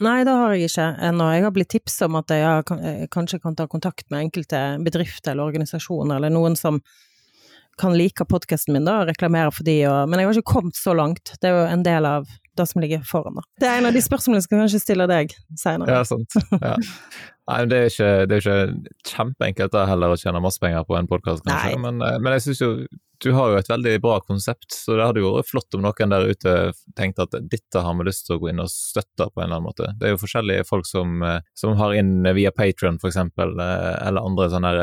Nei, 0.00 0.22
det 0.24 0.32
har 0.32 0.54
jeg 0.56 0.70
ikke 0.70 0.86
ennå. 1.10 1.28
Jeg 1.34 1.44
har 1.44 1.52
blitt 1.52 1.72
tipset 1.74 2.06
om 2.06 2.16
at 2.22 2.32
jeg 2.32 2.64
eh, 2.78 3.06
kanskje 3.12 3.40
kan 3.42 3.56
ta 3.56 3.66
kontakt 3.68 4.06
med 4.08 4.30
enkelte 4.30 4.60
bedrifter 4.84 5.34
eller 5.34 5.50
organisasjoner, 5.50 6.16
eller 6.16 6.32
noen 6.32 6.56
som 6.56 6.80
kan 7.80 7.94
like 7.96 8.24
podkasten 8.28 8.74
min 8.76 8.88
da, 8.88 9.00
og 9.02 9.10
reklamere 9.10 9.52
for 9.54 9.64
de, 9.64 9.76
og, 9.88 10.08
men 10.08 10.20
jeg 10.20 10.28
har 10.28 10.40
ikke 10.40 10.54
kommet 10.54 10.76
så 10.76 10.94
langt. 10.96 11.32
Det 11.40 11.48
er 11.48 11.56
jo 11.56 11.66
en 11.68 11.84
del 11.84 12.08
av 12.08 12.28
det 12.56 12.66
som 12.68 12.80
ligger 12.82 13.04
foran. 13.08 13.38
Da. 13.38 13.44
Det 13.60 13.68
er 13.68 13.80
en 13.80 13.88
av 13.88 13.96
de 13.96 14.02
spørsmålene 14.04 14.40
jeg 14.40 14.48
skal 14.48 14.62
kanskje 14.64 14.82
stille 14.82 15.06
deg 15.10 15.36
senere. 15.58 16.00
Ja, 16.00 16.08
sant. 16.08 16.36
Ja. 16.60 16.74
Nei, 17.50 17.60
det 17.70 17.78
er 17.78 17.88
ikke, 17.88 18.10
det 18.30 18.36
er 18.36 18.42
ikke 18.44 18.90
kjempeenkelt 19.10 19.72
da 19.74 19.86
heller 19.88 20.12
å 20.14 20.18
tjene 20.20 20.42
masse 20.44 20.60
penger 20.62 20.84
på 20.86 20.96
en 20.98 21.08
podkast, 21.10 21.42
kanskje, 21.46 21.78
men, 21.82 22.02
eh, 22.04 22.18
men, 22.22 22.36
jeg 22.36 22.44
syns 22.48 22.60
jo 22.62 22.70
du 23.20 23.32
har 23.36 23.52
jo 23.52 23.58
et 23.60 23.68
veldig 23.68 23.94
bra 24.00 24.18
konsept, 24.24 24.70
så 24.72 24.96
det 24.96 25.04
hadde 25.04 25.22
jo 25.22 25.34
vært 25.36 25.50
flott 25.50 25.76
om 25.76 25.84
noen 25.84 26.14
der 26.14 26.30
ute 26.30 26.54
tenkte 26.96 27.26
at 27.26 27.36
dette 27.52 27.82
har 27.84 27.98
vi 27.98 28.06
lyst 28.08 28.26
til 28.26 28.38
å 28.38 28.40
gå 28.42 28.50
inn 28.52 28.62
og 28.62 28.72
støtte 28.72 29.28
på 29.28 29.42
en 29.42 29.46
eller 29.46 29.58
annen 29.58 29.68
måte. 29.68 29.92
Det 30.00 30.08
er 30.08 30.14
jo 30.14 30.22
forskjellige 30.22 30.66
folk 30.68 30.88
som, 30.88 31.22
eh, 31.22 31.44
som 31.54 31.76
har 31.80 31.94
inn 31.98 32.24
via 32.36 32.50
Patron 32.50 32.98
for 32.98 33.12
eksempel, 33.12 33.52
eh, 33.60 34.08
eller 34.08 34.24
andre 34.24 34.48
sånne 34.50 34.74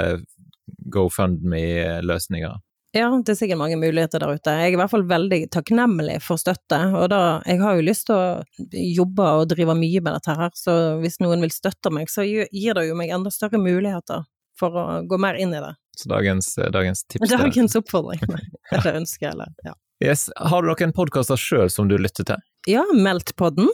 GoFundMe-løsninger. 0.93 2.61
Ja, 2.95 3.09
det 3.11 3.33
er 3.33 3.37
sikkert 3.37 3.59
mange 3.59 3.75
muligheter 3.77 4.21
der 4.23 4.37
ute. 4.37 4.53
Jeg 4.55 4.71
er 4.71 4.75
i 4.77 4.79
hvert 4.79 4.91
fall 4.93 5.03
veldig 5.09 5.41
takknemlig 5.53 6.21
for 6.23 6.39
støtte, 6.39 6.79
og 6.95 7.09
da, 7.11 7.41
jeg 7.45 7.59
har 7.59 7.75
jo 7.75 7.85
lyst 7.85 8.07
til 8.07 8.15
å 8.15 8.71
jobbe 8.71 9.27
og 9.41 9.49
drive 9.51 9.75
mye 9.77 10.01
med 10.01 10.15
dette 10.15 10.37
her, 10.39 10.53
så 10.55 10.77
hvis 11.01 11.19
noen 11.21 11.43
vil 11.43 11.53
støtte 11.53 11.91
meg, 11.93 12.09
så 12.09 12.23
gir 12.25 12.77
det 12.77 12.87
jo 12.87 12.95
meg 12.97 13.11
enda 13.13 13.33
større 13.33 13.59
muligheter 13.61 14.23
for 14.57 14.73
å 14.73 14.85
gå 15.05 15.19
mer 15.21 15.37
inn 15.37 15.53
i 15.53 15.61
det. 15.61 15.75
Så 15.97 16.09
dagens, 16.11 16.51
dagens 16.73 17.03
tips 17.09 17.31
Dagens 17.31 17.75
oppfordring, 17.79 18.21
eller 18.75 18.99
ønske, 18.99 19.25
eller 19.29 19.53
ja. 19.65 19.73
Yes. 20.03 20.27
Har 20.37 20.61
du 20.61 20.69
noen 20.69 20.93
podkaster 20.93 21.39
sjøl 21.41 21.71
som 21.73 21.87
du 21.89 21.95
lytter 21.97 22.27
til? 22.27 22.43
Ja, 22.69 22.83
Meltpodden. 22.93 23.71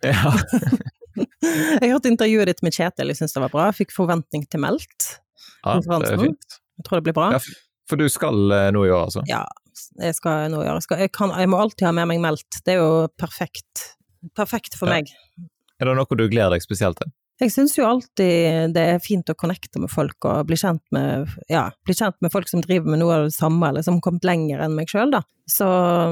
Ja. 0.00 0.32
jeg 1.82 1.90
hørte 1.90 2.08
intervjuet 2.08 2.48
ditt 2.48 2.64
med 2.64 2.72
Kjetil, 2.72 3.12
jeg 3.12 3.20
syns 3.20 3.36
det 3.36 3.42
var 3.44 3.52
bra. 3.52 3.66
Jeg 3.68 3.82
fikk 3.82 3.92
forventning 3.96 4.46
til 4.48 4.62
Meldt. 4.64 5.10
Ja, 5.60 5.76
det 5.76 5.98
er 6.08 6.22
fint. 6.22 6.58
Jeg 6.78 6.86
tror 6.86 7.02
det 7.02 7.08
blir 7.10 7.18
bra. 7.18 7.28
Ja, 7.36 7.42
for 7.90 8.00
du 8.00 8.06
skal 8.12 8.54
eh, 8.54 8.70
noe 8.72 8.88
i 8.88 8.94
år, 8.94 9.08
altså? 9.10 9.26
Ja, 9.28 9.42
jeg 10.00 10.16
skal 10.16 10.48
noe 10.54 10.64
i 10.64 10.70
år. 10.70 10.78
Jeg, 10.78 10.86
skal, 10.86 11.04
jeg, 11.04 11.12
kan, 11.16 11.36
jeg, 11.36 11.50
må 11.52 11.60
alltid 11.60 11.88
ha 11.90 11.94
med 12.00 12.08
meg 12.14 12.24
meldt. 12.24 12.62
Det 12.64 12.76
er 12.76 12.80
jo 12.80 13.06
perfekt. 13.20 13.90
Perfekt 14.38 14.78
for 14.78 14.88
ja. 14.88 14.98
meg. 14.98 15.12
Er 15.78 15.90
det 15.90 15.98
noe 15.98 16.18
du 16.18 16.26
gleder 16.30 16.56
deg 16.56 16.64
spesielt 16.64 17.00
til? 17.02 17.12
Jeg 17.38 17.52
syns 17.54 17.76
jo 17.78 17.86
alltid 17.86 18.72
det 18.74 18.84
er 18.94 19.02
fint 19.02 19.28
å 19.30 19.36
connecte 19.38 19.78
med 19.78 19.92
folk 19.92 20.26
og 20.26 20.48
bli 20.48 20.56
kjent 20.58 20.82
med, 20.94 21.30
ja, 21.46 21.68
bli 21.86 21.94
kjent 21.94 22.16
med 22.24 22.32
folk 22.34 22.50
som 22.50 22.64
driver 22.64 22.90
med 22.90 22.98
noe 22.98 23.14
av 23.14 23.26
det 23.28 23.34
samme, 23.36 23.68
eller 23.68 23.84
som 23.86 24.00
har 24.00 24.04
kommet 24.08 24.26
lenger 24.26 24.64
enn 24.64 24.74
meg 24.74 24.90
sjøl, 24.90 25.12
da. 25.14 25.22
Så 25.46 25.68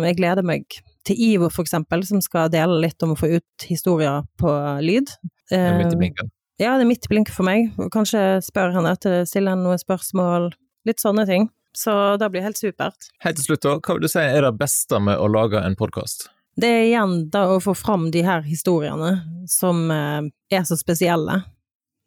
jeg 0.06 0.20
gleder 0.20 0.46
meg 0.46 0.78
til 1.06 1.18
Ivo, 1.18 1.50
for 1.50 1.66
eksempel, 1.66 2.04
som 2.06 2.22
skal 2.22 2.52
dele 2.54 2.78
litt 2.84 3.02
om 3.02 3.16
å 3.16 3.18
få 3.18 3.32
ut 3.34 3.66
historier 3.66 4.22
på 4.38 4.54
lyd. 4.86 5.10
Det 5.50 5.58
er 5.58 5.76
midt 5.80 5.98
i 5.98 6.00
blinken? 6.04 6.30
Ja, 6.62 6.76
det 6.78 6.86
er 6.86 6.88
midt 6.88 7.04
i 7.04 7.12
blinken 7.12 7.34
for 7.36 7.46
meg. 7.48 7.74
Kanskje 7.92 8.38
spørre 8.46 8.72
henne 8.78 8.94
etter, 8.94 9.26
stille 9.28 9.52
henne 9.52 9.66
noen 9.66 9.82
spørsmål. 9.82 10.52
Litt 10.86 11.02
sånne 11.02 11.26
ting. 11.28 11.50
Så 11.76 11.92
det 12.22 12.30
blir 12.32 12.46
helt 12.46 12.56
supert. 12.56 13.10
Helt 13.26 13.36
til 13.42 13.50
slutt, 13.50 13.66
da. 13.66 13.74
Hva 13.82 13.98
vil 13.98 14.06
du 14.06 14.08
si 14.08 14.22
er 14.22 14.46
det 14.46 14.54
beste 14.56 15.02
med 15.02 15.18
å 15.20 15.26
lage 15.28 15.60
en 15.60 15.76
podkast? 15.76 16.30
Det 16.56 16.68
er 16.68 16.86
igjen 16.86 17.26
da 17.32 17.44
å 17.52 17.60
få 17.60 17.74
fram 17.76 18.08
de 18.12 18.22
her 18.24 18.40
historiene 18.46 19.18
som 19.50 19.90
eh, 19.92 20.22
er 20.52 20.64
så 20.64 20.78
spesielle. 20.80 21.42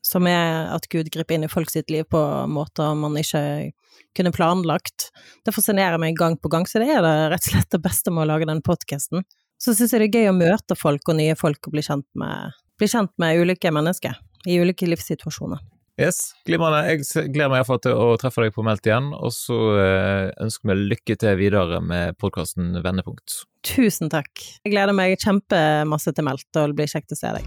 Som 0.05 0.25
er 0.31 0.71
at 0.73 0.87
Gud 0.89 1.11
griper 1.13 1.35
inn 1.35 1.45
i 1.45 1.51
folk 1.51 1.69
sitt 1.69 1.91
liv 1.91 2.07
på 2.09 2.21
måter 2.49 2.95
man 2.97 3.17
ikke 3.19 3.41
kunne 4.17 4.31
planlagt. 4.33 5.09
Det 5.45 5.53
fascinerer 5.53 5.99
meg 6.01 6.17
gang 6.17 6.37
på 6.39 6.49
gang, 6.49 6.65
så 6.65 6.81
det 6.81 6.87
er 6.95 7.03
det 7.05 7.13
rett 7.33 7.49
og 7.49 7.53
slett 7.53 7.75
det 7.75 7.81
beste 7.83 8.13
med 8.15 8.23
å 8.23 8.29
lage 8.31 8.47
den 8.49 8.63
podkasten. 8.65 9.27
Så 9.59 9.75
syns 9.75 9.93
jeg 9.93 10.01
det 10.01 10.07
er 10.07 10.23
gøy 10.23 10.31
å 10.31 10.37
møte 10.39 10.77
folk 10.79 11.11
og 11.11 11.19
nye 11.19 11.35
folk 11.37 11.67
og 11.67 11.75
bli 11.75 11.83
kjent 11.85 12.07
med, 12.17 12.55
bli 12.79 12.89
kjent 12.89 13.11
med 13.21 13.43
ulike 13.43 13.73
mennesker 13.75 14.15
i 14.47 14.55
ulike 14.63 14.87
livssituasjoner. 14.87 15.59
Yes, 15.99 16.31
glimrende. 16.47 16.79
Jeg 16.87 17.27
gleder 17.35 17.51
meg 17.51 17.59
iallfall 17.59 17.81
til 17.83 17.99
å 17.99 18.13
treffe 18.21 18.45
deg 18.45 18.55
på 18.55 18.63
Meldt 18.63 18.87
igjen, 18.87 19.11
og 19.11 19.33
så 19.35 19.57
eh, 19.75 20.29
ønsker 20.39 20.71
vi 20.71 20.77
lykke 20.93 21.19
til 21.19 21.35
videre 21.41 21.81
med 21.83 22.15
podkasten 22.23 22.71
Vendepunkt. 22.85 23.41
Tusen 23.65 24.07
takk. 24.11 24.31
Jeg 24.63 24.71
gleder 24.71 24.95
meg 24.95 25.17
kjempemasse 25.19 26.13
til 26.15 26.25
meldt, 26.27 26.47
og 26.55 26.71
det 26.71 26.77
blir 26.77 26.91
kjekt 26.91 27.11
å 27.11 27.19
se 27.19 27.33
deg. 27.35 27.45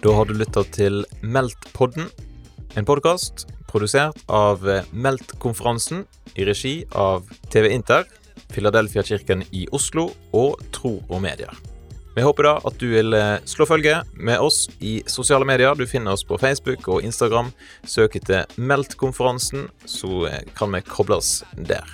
Da 0.00 0.14
har 0.16 0.26
du 0.26 0.34
lytta 0.34 0.64
til 0.74 1.04
Meldt-podden, 1.22 2.08
en 2.78 2.86
podkast 2.88 3.46
produsert 3.70 4.16
av 4.32 4.64
Meldt-konferansen 4.90 6.06
i 6.34 6.46
regi 6.48 6.74
av 6.96 7.28
TV 7.52 7.70
Inter, 7.74 8.08
Filadelfia-kirken 8.50 9.44
i 9.54 9.66
Oslo 9.76 10.08
og 10.34 10.62
Tro 10.74 10.96
og 11.06 11.20
Medier. 11.22 11.69
Vi 12.14 12.22
håper 12.22 12.42
da 12.42 12.56
at 12.66 12.78
du 12.82 12.88
vil 12.90 13.14
eh, 13.14 13.36
slå 13.46 13.66
følge 13.70 14.00
med 14.18 14.42
oss 14.42 14.64
i 14.82 14.98
sosiale 15.06 15.46
medier. 15.46 15.76
Du 15.78 15.86
finner 15.86 16.16
oss 16.16 16.24
på 16.26 16.38
Facebook 16.42 16.88
og 16.90 17.04
Instagram. 17.06 17.52
Søk 17.86 18.18
etter 18.18 18.50
Meldt-konferansen, 18.58 19.68
så 19.86 20.26
eh, 20.26 20.42
kan 20.58 20.74
vi 20.74 20.82
koble 20.88 21.20
oss 21.20 21.44
der. 21.54 21.86